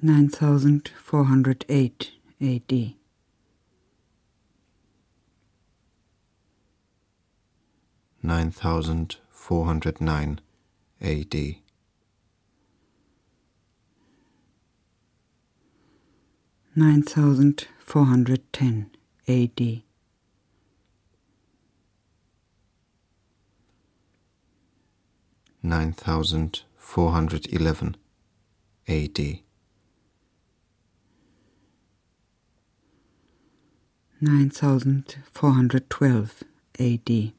Nine 0.02 0.28
thousand 0.28 0.90
four 1.00 1.24
hundred 1.24 1.64
eight 1.68 2.10
AD. 2.40 2.94
Nine 8.22 8.50
thousand 8.50 9.16
four 9.30 9.64
hundred 9.64 10.00
nine 10.00 10.40
AD. 11.00 11.34
Nine 16.74 17.02
thousand 17.02 17.68
four 17.78 18.06
hundred 18.06 18.52
ten 18.52 18.90
AD. 19.28 19.82
Nine 25.62 25.92
thousand 25.92 26.62
four 26.74 27.10
hundred 27.12 27.52
eleven 27.52 27.94
AD. 28.88 29.40
Nine 34.22 34.48
thousand 34.48 35.16
four 35.30 35.52
hundred 35.52 35.90
twelve 35.90 36.42
AD. 36.78 37.32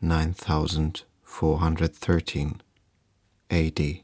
Nine 0.00 0.32
thousand 0.32 1.02
four 1.22 1.58
hundred 1.58 1.94
thirteen 1.94 2.62
AD. 3.50 4.00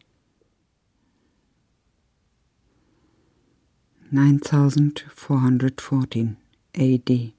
Nine 4.13 4.39
thousand 4.39 5.03
four 5.09 5.39
hundred 5.39 5.81
fourteen 5.81 6.37
AD. 6.75 7.33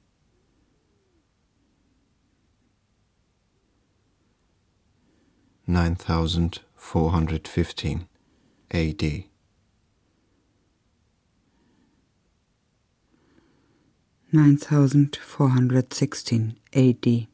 Nine 5.69 5.93
thousand 5.93 6.59
four 6.73 7.11
hundred 7.11 7.47
fifteen 7.47 8.07
AD. 8.71 9.25
Nine 14.31 14.57
thousand 14.57 15.17
four 15.17 15.49
hundred 15.49 15.93
sixteen 15.93 16.57
AD. 16.73 17.27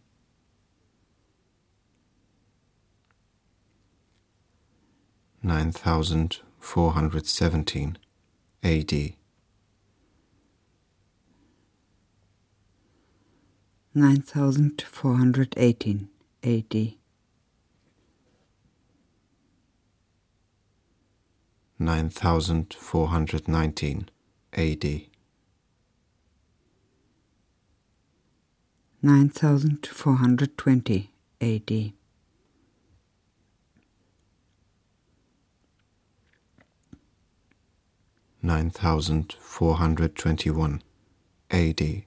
9417 5.42 7.98
AD. 8.66 9.14
Nine 13.94 14.22
thousand 14.22 14.82
four 14.82 15.16
hundred 15.16 15.54
eighteen 15.56 16.10
AD. 16.44 16.96
9419 21.78 24.10
AD. 24.54 25.02
Nine 29.02 29.28
thousand 29.30 29.86
four 29.86 30.16
hundred 30.16 30.58
twenty 30.58 31.12
AD. 31.42 31.92
Nine 38.42 38.70
thousand 38.70 39.34
four 39.40 39.76
hundred 39.76 40.16
twenty 40.16 40.50
one 40.50 40.82
AD. 41.52 42.04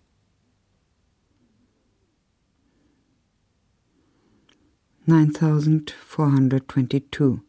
Nine 5.07 5.33
thousand 5.33 5.91
four 5.91 6.31
hundred 6.31 6.69
twenty 6.69 7.01
two 7.01 7.43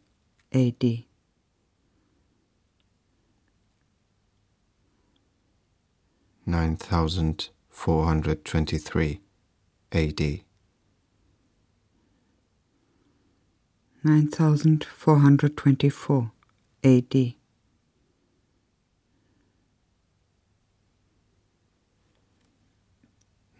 AD. 0.52 1.06
Nine 6.50 6.78
thousand 6.78 7.50
four 7.70 8.06
hundred 8.06 8.44
twenty 8.44 8.80
three 8.80 9.22
AD. 9.92 10.20
Nine 14.04 14.28
thousand 14.30 14.84
four 14.86 15.20
hundred 15.20 15.56
twenty 15.56 15.90
four 15.90 16.32
AD. 16.84 17.36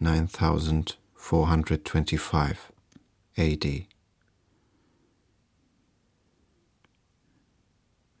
Nine 0.00 0.26
thousand 0.26 0.96
four 1.14 1.46
hundred 1.46 1.84
twenty 1.84 2.16
five 2.16 2.72
AD. 3.38 3.86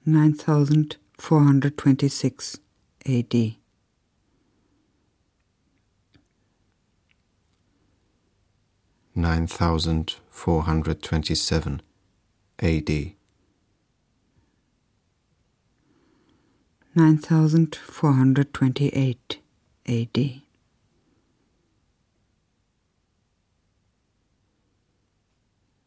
Nine 0.06 0.34
thousand 0.34 0.96
four 1.18 1.40
hundred 1.40 1.76
twenty 1.76 2.06
six 2.06 2.60
AD. 3.04 3.56
Nine 9.20 9.46
thousand 9.46 10.14
four 10.30 10.62
hundred 10.62 11.02
twenty 11.02 11.34
seven 11.34 11.82
AD. 12.58 12.88
Nine 16.94 17.18
thousand 17.18 17.76
four 17.76 18.14
hundred 18.14 18.54
twenty 18.54 18.88
eight 18.88 19.38
AD. 19.86 20.40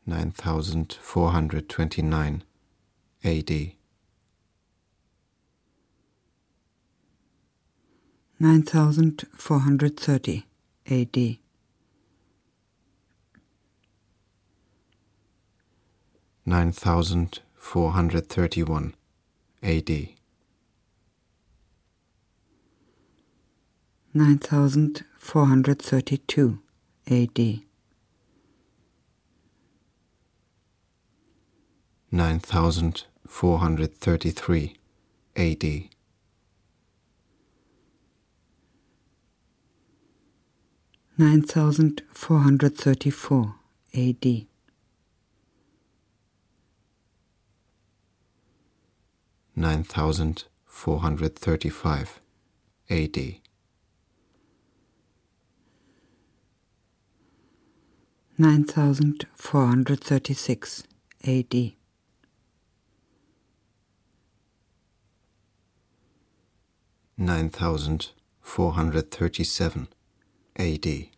Nine 0.06 0.30
thousand 0.30 0.94
four 1.02 1.32
hundred 1.32 1.68
twenty 1.68 2.04
nine 2.04 2.44
AD. 3.24 3.52
Nine 8.40 8.62
thousand 8.62 9.24
four 9.34 9.58
hundred 9.62 10.00
thirty 10.00 10.46
AD. 10.88 11.43
Nine 16.46 16.74
thousand 16.74 17.40
four 17.56 17.94
hundred 17.94 18.28
thirty 18.28 18.64
one 18.64 18.96
AD. 19.64 20.10
Nine 24.14 24.38
thousand 24.40 25.06
four 25.18 25.46
hundred 25.46 25.82
thirty 25.82 26.18
two 26.18 26.60
AD. 27.10 27.62
Nine 32.12 32.40
thousand 32.40 33.06
four 33.26 33.60
hundred 33.60 33.96
thirty 33.96 34.32
three 34.32 34.76
AD. 35.38 35.64
Nine 41.18 41.42
thousand 41.42 42.02
four 42.12 42.40
hundred 42.40 42.76
thirty 42.76 43.10
four 43.12 43.56
AD. 43.96 44.46
9435 49.56 52.20
AD. 52.90 53.36
Nine 58.36 58.64
thousand 58.64 59.28
four 59.36 59.68
hundred 59.68 60.02
thirty 60.02 60.34
six 60.34 60.84
AD. 61.24 61.54
Nine 67.16 67.50
thousand 67.50 68.10
four 68.42 68.74
hundred 68.74 69.12
thirty 69.12 69.44
seven 69.44 69.88
AD. 70.58 71.10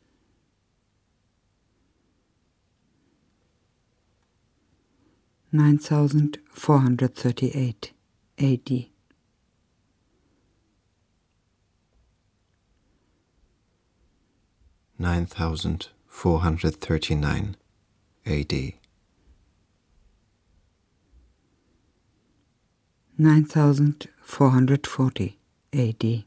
9438 5.53 7.94
AD. 8.37 8.87
Nine 14.99 15.25
thousand 15.25 15.87
four 16.05 16.39
hundred 16.41 16.75
thirty 16.75 17.15
nine 17.15 17.55
AD. 18.25 18.73
Nine 23.17 23.45
thousand 23.45 24.07
four 24.21 24.49
hundred 24.49 24.85
forty 24.85 25.37
AD. 25.71 26.25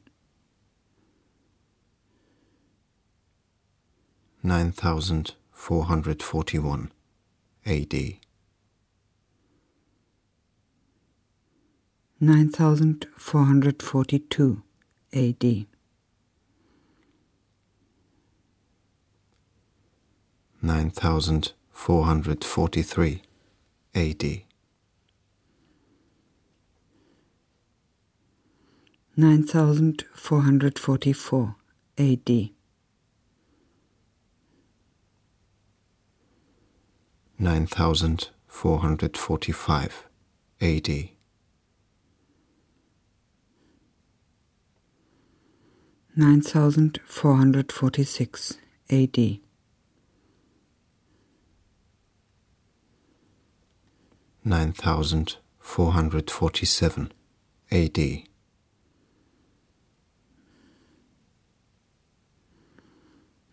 Nine 4.42 4.72
thousand 4.72 5.34
four 5.50 5.84
hundred 5.84 6.22
forty 6.22 6.58
one 6.58 6.90
AD. 7.66 7.94
Nine 12.20 12.48
thousand 12.48 13.06
four 13.16 13.44
hundred 13.44 13.80
forty 13.80 14.18
two 14.18 14.64
AD. 15.12 15.66
Nine 20.60 20.90
thousand 20.90 21.52
four 21.70 22.06
hundred 22.06 22.42
forty 22.42 22.82
three 22.82 23.22
AD. 23.94 24.42
Nine 29.16 29.44
thousand 29.44 30.04
four 30.12 30.40
hundred 30.40 30.76
forty 30.76 31.12
four 31.12 31.54
AD. 31.96 32.50
Nine 37.38 37.66
thousand 37.68 38.30
four 38.48 38.80
hundred 38.80 39.16
forty 39.16 39.52
five 39.52 40.08
AD. 40.60 41.10
Nine 46.20 46.40
thousand 46.40 46.98
four 47.06 47.36
hundred 47.36 47.70
forty 47.70 48.02
six 48.02 48.58
AD. 48.90 49.38
Nine 54.44 54.72
thousand 54.72 55.36
four 55.60 55.92
hundred 55.92 56.28
forty 56.28 56.66
seven 56.66 57.12
AD. 57.70 57.98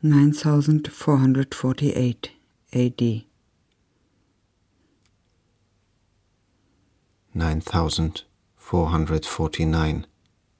Nine 0.01 0.33
thousand 0.33 0.87
four 0.87 1.17
hundred 1.17 1.53
forty 1.53 1.91
eight 1.93 2.31
AD. 2.73 3.25
Nine 7.31 7.61
thousand 7.61 8.23
four 8.55 8.87
hundred 8.87 9.23
forty 9.23 9.65
nine 9.65 10.07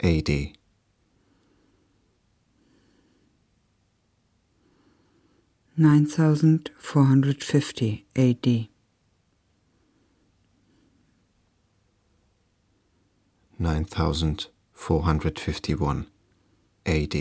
AD. 0.02 0.56
9450 5.78 8.06
AD. 8.16 8.68
9451 13.60 16.08
AD. 16.86 17.16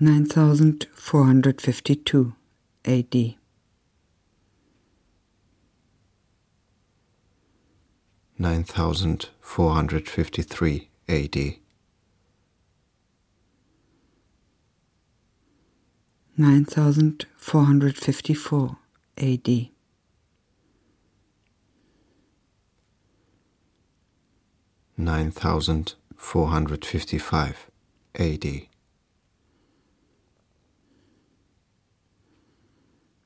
Nine 0.00 0.26
thousand 0.26 0.86
four 0.92 1.24
hundred 1.24 1.60
fifty 1.60 1.94
two 1.96 2.34
AD 2.84 3.34
nine 8.38 8.64
thousand 8.64 9.30
four 9.40 9.72
hundred 9.72 10.08
fifty 10.08 10.42
three 10.42 10.88
AD 11.08 11.36
9453 16.36 16.36
AD. 16.36 16.48
Nine 16.48 16.64
thousand 16.64 17.26
four 17.36 17.66
hundred 17.68 17.98
fifty 17.98 18.34
four 18.34 18.78
AD. 19.16 19.68
Nine 24.96 25.30
thousand 25.30 25.94
four 26.24 26.48
hundred 26.48 26.84
fifty 26.84 27.18
five 27.18 27.70
AD. 28.16 28.44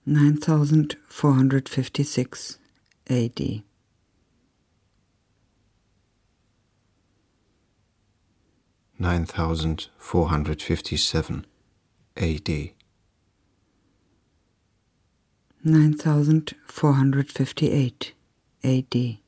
Nine 0.04 0.36
thousand 0.36 0.96
four 1.08 1.32
hundred 1.32 1.66
fifty 1.66 2.02
six 2.02 2.58
AD. 3.08 3.62
Nine 8.98 9.24
thousand 9.24 9.88
four 9.96 10.28
hundred 10.28 10.60
fifty 10.60 10.98
seven 10.98 11.46
AD. 12.18 12.77
Nine 15.68 15.92
thousand 15.92 16.54
four 16.64 16.94
hundred 16.94 17.30
fifty 17.30 17.70
eight 17.70 18.14
AD. 18.64 19.18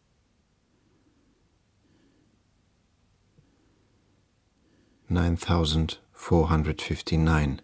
Nine 5.11 5.37
thousand 5.37 5.99
four 6.15 6.47
hundred 6.47 6.81
fifty 6.81 7.19
nine 7.19 7.61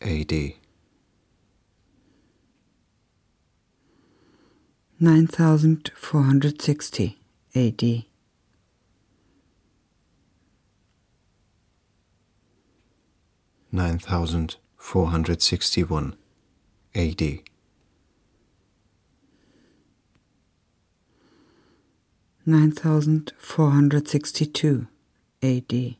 AD. 0.00 0.32
Nine 5.00 5.26
thousand 5.26 5.90
four 5.96 6.22
hundred 6.22 6.62
sixty 6.62 7.18
AD. 7.56 8.04
Nine 13.72 13.98
thousand 13.98 14.54
four 14.76 15.08
hundred 15.08 15.42
sixty 15.42 15.82
one 15.82 16.14
AD. 16.94 17.40
Nine 22.44 22.72
thousand 22.72 23.32
four 23.38 23.70
hundred 23.70 24.08
sixty 24.08 24.46
two 24.46 24.88
AD. 25.44 25.94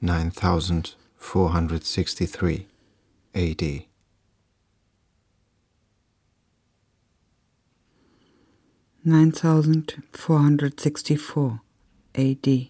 Nine 0.00 0.30
thousand 0.30 0.94
four 1.16 1.48
hundred 1.50 1.84
sixty 1.84 2.26
three 2.26 2.68
AD. 3.34 3.82
Nine 9.04 9.32
thousand 9.32 10.00
four 10.12 10.38
hundred 10.38 10.78
sixty 10.78 11.16
four 11.16 11.60
AD. 12.14 12.68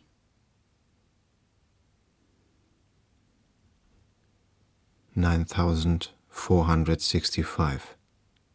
Nine 5.14 5.44
thousand 5.44 6.08
four 6.30 6.64
hundred 6.64 7.02
sixty 7.02 7.42
five 7.42 7.96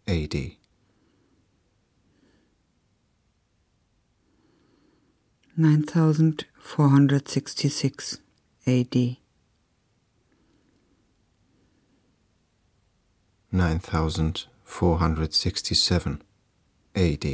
AD. 0.07 0.51
Nine 5.57 5.83
thousand 5.83 6.45
four 6.59 6.89
hundred 6.89 7.27
sixty 7.27 7.69
six 7.69 8.19
AD. 8.67 9.17
Nine 13.51 13.79
thousand 13.79 14.45
four 14.63 14.97
hundred 14.99 15.33
sixty 15.33 15.73
seven 15.73 16.21
AD. 16.95 17.25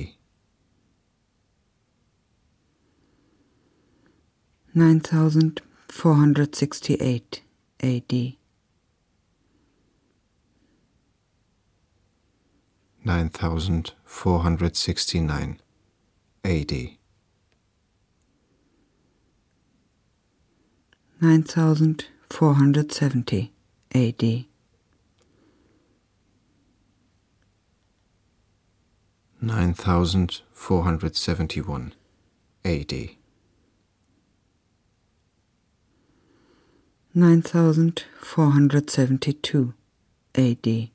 Nine 4.73 4.99
thousand 4.99 5.61
four 5.89 6.13
hundred 6.13 6.55
sixty 6.55 6.93
eight 6.95 7.41
AD. 7.81 8.40
Nine 13.03 13.29
thousand 13.29 13.93
four 14.05 14.41
hundred 14.41 14.75
sixty 14.75 15.19
nine 15.19 15.59
AD. 16.45 16.71
Nine 21.19 21.41
thousand 21.41 22.05
four 22.29 22.53
hundred 22.53 22.91
seventy 22.91 23.53
AD. 23.95 24.45
Nine 29.41 29.73
thousand 29.73 30.41
four 30.51 30.83
hundred 30.83 31.15
seventy 31.15 31.59
one 31.59 31.95
AD. 32.63 32.93
Nine 37.15 37.41
thousand 37.41 38.03
four 38.19 38.51
hundred 38.51 38.91
seventy 38.91 39.33
two 39.33 39.73
AD. 40.35 40.91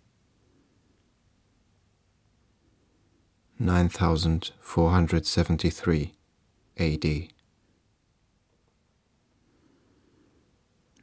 Nine 3.58 3.88
thousand 3.88 4.50
four 4.60 4.90
hundred 4.90 5.24
seventy 5.24 5.70
three 5.70 6.12
AD. 6.76 7.06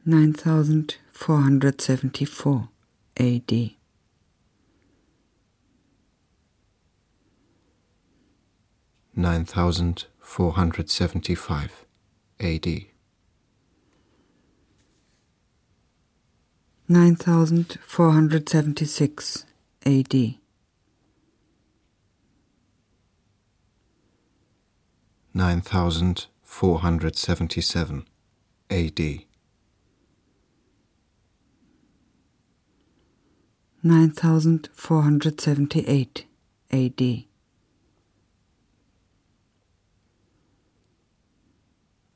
Nine 0.06 0.34
thousand 0.34 0.98
four 1.12 1.40
hundred 1.42 1.82
seventy 1.82 2.26
four 2.26 2.70
AD. 3.18 3.72
Nine 9.16 9.46
thousand 9.46 10.06
four 10.20 10.52
hundred 10.52 10.92
seventy 10.92 11.34
five 11.34 11.86
AD. 12.40 12.68
Nine 16.88 17.16
thousand 17.16 17.80
four 17.82 18.12
hundred 18.12 18.48
seventy 18.48 18.86
six 18.86 19.46
AD. 19.88 20.36
Nine 25.36 25.62
thousand 25.62 26.28
four 26.44 26.82
hundred 26.82 27.16
seventy 27.16 27.60
seven 27.60 28.08
AD. 28.70 29.00
Nine 33.82 34.12
thousand 34.12 34.70
four 34.74 35.02
hundred 35.02 35.42
seventy 35.42 35.88
eight 35.88 36.26
AD. 36.72 37.24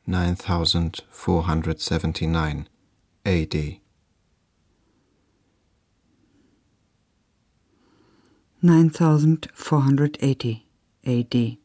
Nine 0.05 0.35
thousand 0.35 1.01
four 1.09 1.41
hundred 1.41 1.81
seventy 1.81 2.27
nine 2.27 2.69
AD. 3.25 3.77
Nine 8.61 8.89
thousand 8.91 9.47
four 9.55 9.81
hundred 9.81 10.19
eighty 10.21 10.67
AD. 11.03 11.57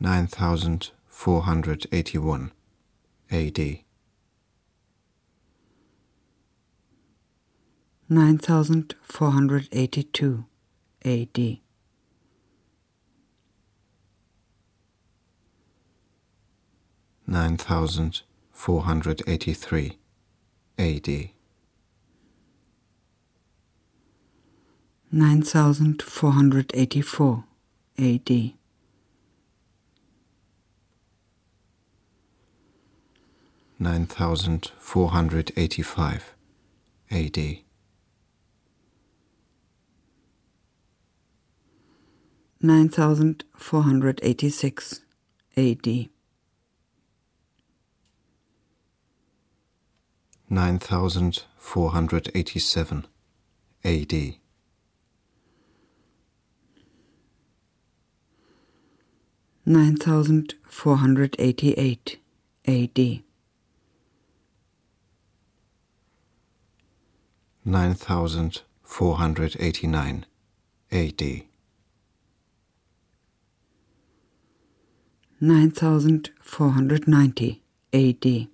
Nine 0.00 0.28
thousand 0.28 0.92
four 1.08 1.42
hundred 1.42 1.86
eighty 1.90 2.18
one 2.18 2.52
AD. 3.32 3.80
Nine 8.08 8.38
thousand 8.38 8.94
four 9.02 9.32
hundred 9.32 9.68
eighty 9.72 10.04
two 10.04 10.44
AD. 11.04 11.58
Nine 17.26 17.56
thousand 17.56 18.22
four 18.52 18.82
hundred 18.82 19.22
eighty 19.26 19.52
three 19.52 19.98
AD. 20.78 21.30
Nine 25.10 25.42
thousand 25.42 26.02
four 26.02 26.30
hundred 26.32 26.70
eighty 26.74 27.00
four 27.00 27.44
AD. 27.98 28.57
Nine 33.80 34.06
thousand 34.06 34.72
four 34.80 35.10
hundred 35.10 35.52
eighty 35.56 35.82
five 35.82 36.34
AD. 37.12 37.38
Nine 42.60 42.88
thousand 42.88 43.44
four 43.56 43.84
hundred 43.84 44.18
eighty 44.24 44.50
six 44.50 45.02
AD. 45.56 46.08
Nine 50.50 50.78
thousand 50.80 51.44
four 51.56 51.90
hundred 51.90 52.32
eighty 52.34 52.58
seven 52.58 53.06
AD. 53.84 54.12
Nine 59.64 59.96
thousand 59.96 60.54
four 60.66 60.96
hundred 60.96 61.36
eighty 61.38 61.74
eight 61.74 62.18
AD. 62.66 63.22
9489 67.68 70.24
AD. 70.90 71.42
9490 75.40 77.62
AD. 77.92 78.48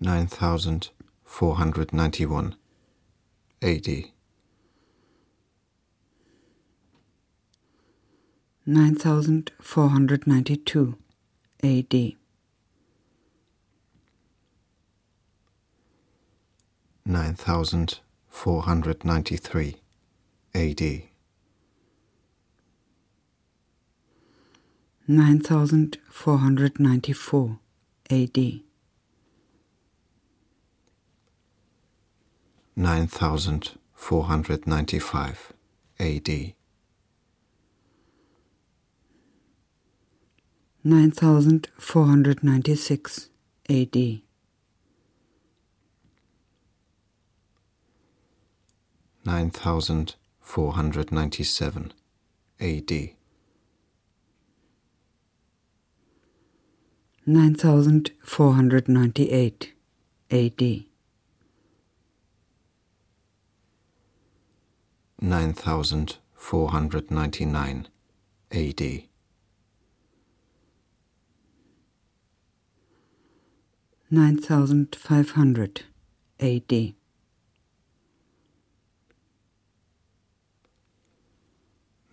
9491 0.00 2.56
AD. 3.62 4.10
9492 8.66 10.96
AD. 11.62 12.16
9493 17.06 19.76
AD. 20.54 21.02
9494 25.06 27.58
AD. 28.10 28.62
9495 32.76 35.52
AD. 36.00 36.54
9496 40.82 43.28
AD. 43.68 44.23
9497 49.24 51.92
AD. 52.60 53.10
9498 57.26 59.72
AD. 60.30 60.84
9499 65.20 67.88
AD. 68.52 69.08
9500 74.10 75.82
AD. 76.40 76.94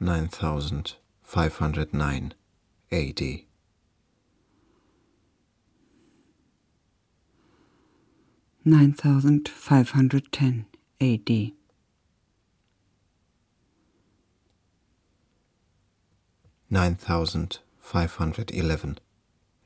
9509 0.00 2.34
AD. 2.92 3.20
Nine 8.64 8.92
thousand 8.92 9.48
five 9.48 9.90
hundred 9.90 10.30
ten 10.30 10.66
AD. 11.00 11.50
Nine 16.70 16.94
thousand 16.94 17.58
five 17.78 18.14
hundred 18.16 18.52
eleven 18.52 18.98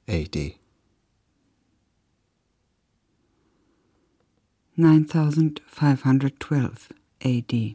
AD. 0.08 0.54
Nine 4.78 5.04
thousand 5.04 5.60
five 5.66 6.00
hundred 6.02 6.40
twelve 6.40 6.88
AD. 7.22 7.74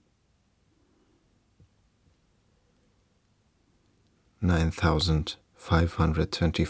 Nine 4.43 4.71
thousand 4.71 5.35
five 5.53 5.93
hundred 5.93 6.31
forty 6.31 6.65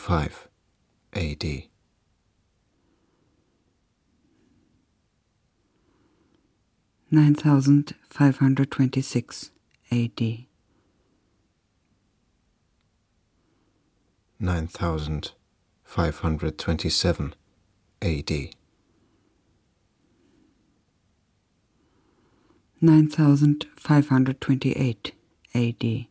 AD. 1.13 1.43
Nine 7.09 7.33
thousand 7.33 7.93
five 8.03 8.39
hundred 8.39 8.71
twenty 8.71 9.01
six 9.01 9.51
AD. 9.89 10.19
Nine 14.37 14.67
thousand 14.67 15.31
five 15.85 16.19
hundred 16.19 16.57
twenty 16.57 16.89
seven 16.89 17.33
AD. 18.01 18.31
Nine 22.81 23.07
thousand 23.07 23.65
five 23.77 24.09
hundred 24.09 24.41
twenty 24.41 24.73
eight 24.73 25.13
AD. 25.55 26.10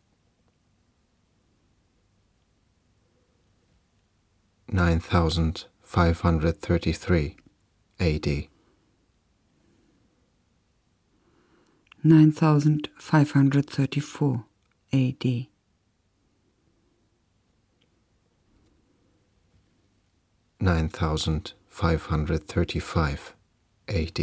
9533 4.71 7.37
AD. 7.99 8.47
9534 12.03 14.45
AD. 14.93 15.47
Nine 20.59 20.89
thousand 20.89 21.53
five 21.67 22.05
hundred 22.05 22.47
thirty 22.47 22.79
five 22.79 23.35
AD. 23.87 24.19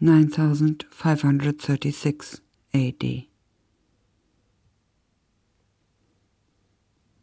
Nine 0.00 0.28
thousand 0.28 0.84
five 0.90 1.22
hundred 1.22 1.60
thirty 1.60 1.90
six 1.90 2.40
AD. 2.74 3.24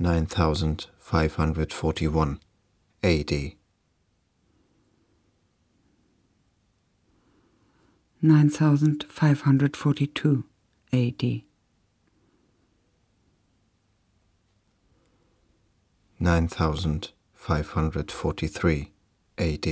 9541 0.00 2.40
AD. 3.04 3.52
Nine 8.22 8.48
thousand 8.48 9.04
five 9.04 9.42
hundred 9.42 9.76
forty 9.76 10.06
two 10.06 10.44
AD. 10.90 11.42
Nine 16.18 16.48
thousand 16.48 17.10
five 17.34 17.72
hundred 17.72 18.10
forty 18.10 18.46
three 18.46 18.92
AD. 19.36 19.66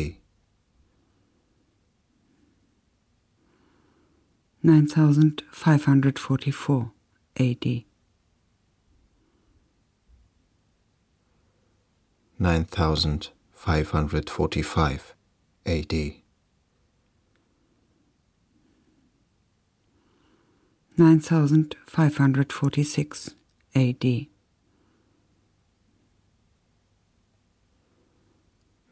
Nine 4.63 4.87
thousand 4.87 5.43
five 5.51 5.87
hundred 5.87 6.19
forty 6.19 6.51
four 6.51 6.93
AD. 7.41 7.88
Nine 12.41 12.65
thousand 12.65 13.31
five 13.51 13.91
hundred 13.91 14.31
fifty-four 14.31 14.99
AD. 15.67 15.93
Nine 20.97 21.19
thousand 21.19 21.75
five 21.85 22.17
hundred 22.17 22.53
forty 22.53 22.85
six 22.85 23.35
AD. 23.75 24.05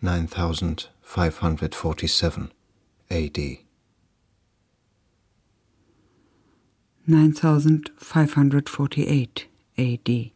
Nine 0.03 0.27
thousand 0.27 0.89
five 1.01 1.39
hundred 1.39 1.73
forty 1.73 2.09
seven 2.09 2.51
AD. 3.13 3.39
Nine 7.07 7.33
thousand 7.33 7.91
five 7.97 8.33
hundred 8.33 8.69
forty 8.69 9.07
eight 9.07 9.47
AD. 9.79 10.36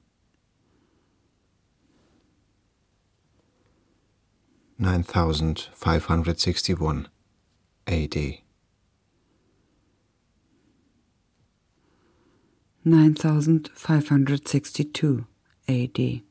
Nine 12.83 13.13
thousand 13.13 13.69
five 13.75 14.07
hundred 14.07 14.47
sixty-two 14.49 15.27
AD. 15.69 16.21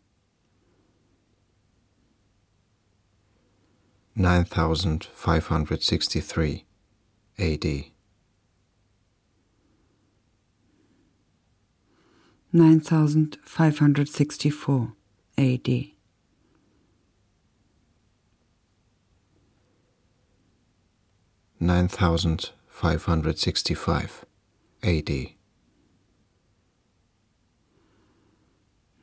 Nine 4.17 4.45
thousand 4.45 5.05
five 5.13 5.47
hundred 5.47 5.85
sixty-three 5.85 6.65
AD. 7.39 7.67
Nine 12.53 12.81
thousand 12.81 13.39
five 13.45 13.79
hundred 13.79 14.09
sixty-four 14.09 14.95
AD. 15.39 15.69
Nine 21.71 21.87
thousand 21.87 22.51
five 22.67 23.05
hundred 23.05 23.39
sixty-five 23.39 24.25
AD. 24.83 25.29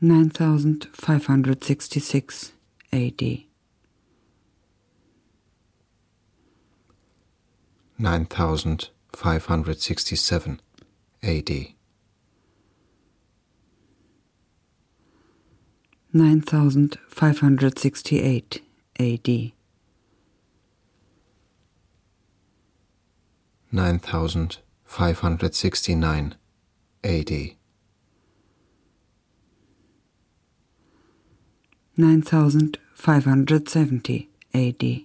9566 0.01 2.51
AD. 2.91 3.43
9567 7.97 10.61
AD. 11.24 11.68
9568 16.13 18.61
AD. 18.99 19.56
9569 23.72 26.36
AD. 27.03 27.55
9570 31.97 34.30
AD. 34.53 35.03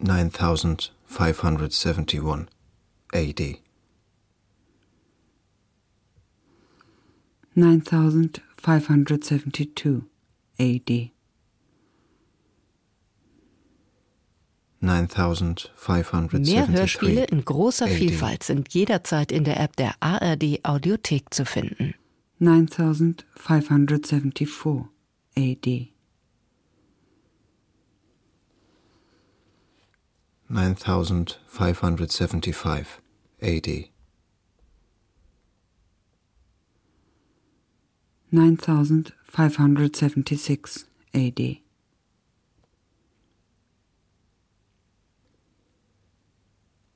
9571 0.00 2.48
AD. 3.14 3.58
9572 7.54 10.06
AD. 10.58 11.11
Mehr 14.82 16.68
Hörspiele 16.68 17.24
in 17.24 17.44
großer 17.44 17.84
AD. 17.84 17.94
Vielfalt 17.94 18.42
sind 18.42 18.74
jederzeit 18.74 19.30
in 19.30 19.44
der 19.44 19.60
App 19.60 19.76
der 19.76 19.94
ARD 20.00 20.64
Audiothek 20.64 21.32
zu 21.32 21.46
finden. 21.46 21.94
9574 22.40 24.48
AD. 25.36 25.88
9575 30.48 32.86
AD. 33.40 33.88
9576 38.30 40.86
AD. 41.14 41.61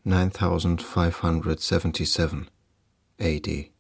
9577 0.07 2.49
AD. 3.19 3.71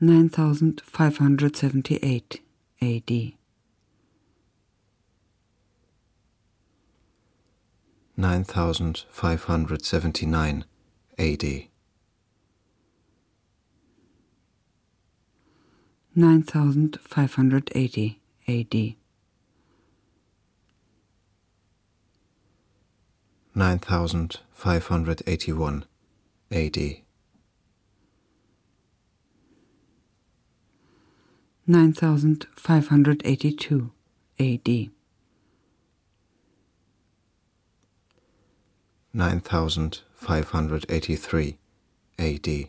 9578 0.00 2.40
AD. 2.82 3.34
9579 8.16 10.64
AD. 11.16 11.68
9580 16.16 18.20
AD. 18.48 18.96
9581 23.54 25.84
AD. 26.50 26.96
9582 31.66 33.90
AD. 34.38 34.90
9583 39.14 41.58
AD. 42.18 42.68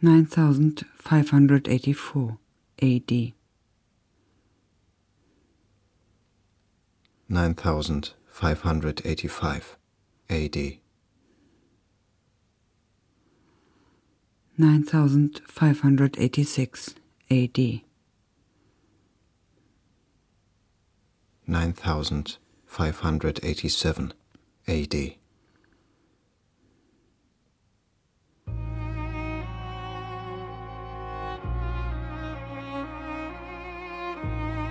9584 0.00 2.38
AD. 2.80 3.32
9585 7.32 9.64
AD. 10.28 10.78
9586 14.58 16.94
AD. 17.30 17.84
9587 21.46 24.14
AD. 24.66 25.16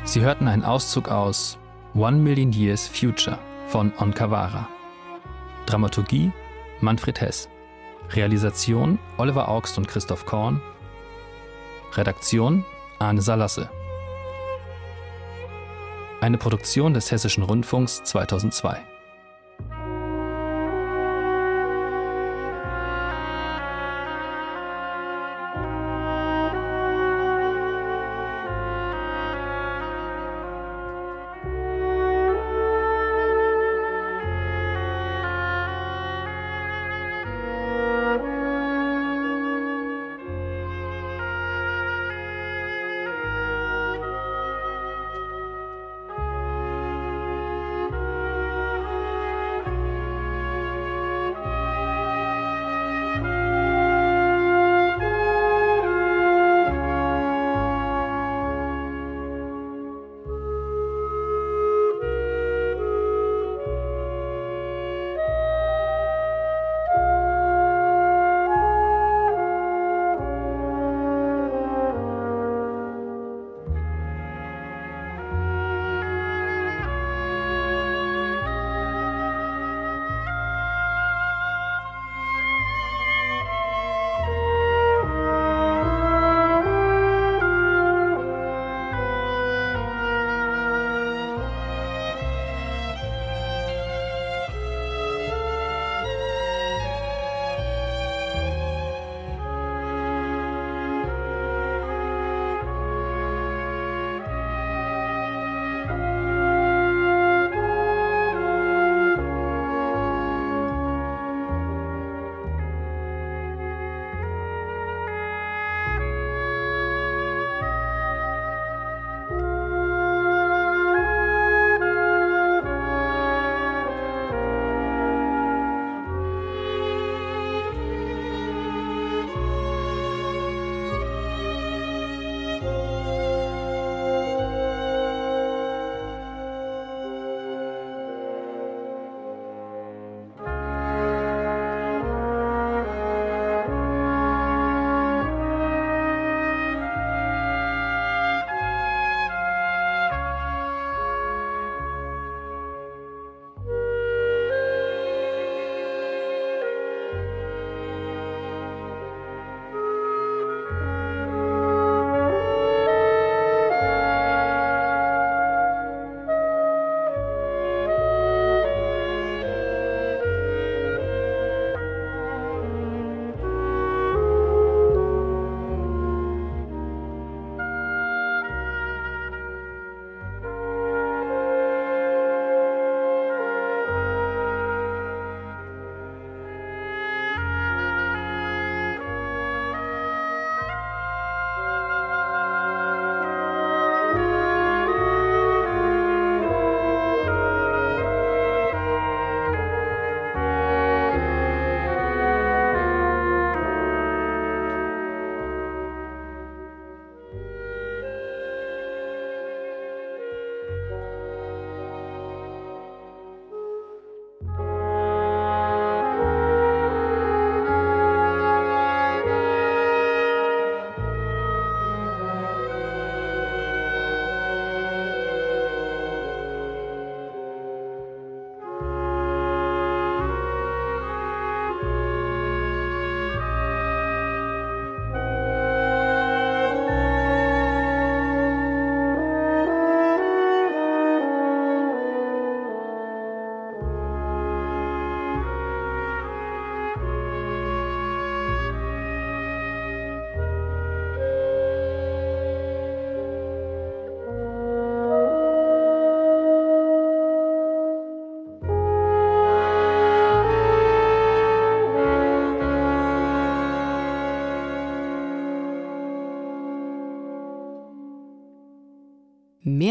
Sie 0.04 0.22
hörten 0.22 0.48
einen 0.48 0.64
Auszug 0.64 1.10
aus 1.10 1.58
One 1.94 2.20
Million 2.20 2.54
Years 2.54 2.88
Future 2.88 3.38
von 3.68 3.92
Onkawara. 3.98 4.70
Dramaturgie 5.66 6.32
Manfred 6.80 7.20
Hess. 7.20 7.50
Realisation 8.16 8.98
Oliver 9.18 9.50
Augst 9.50 9.78
und 9.78 9.90
Christoph 9.90 10.26
Korn. 10.26 10.62
Redaktion 11.94 12.64
Arne 13.00 13.22
Salasse. 13.22 13.70
Eine 16.22 16.38
Produktion 16.38 16.94
des 16.94 17.12
Hessischen 17.12 17.44
Rundfunks 17.44 18.02
2002. 18.04 18.91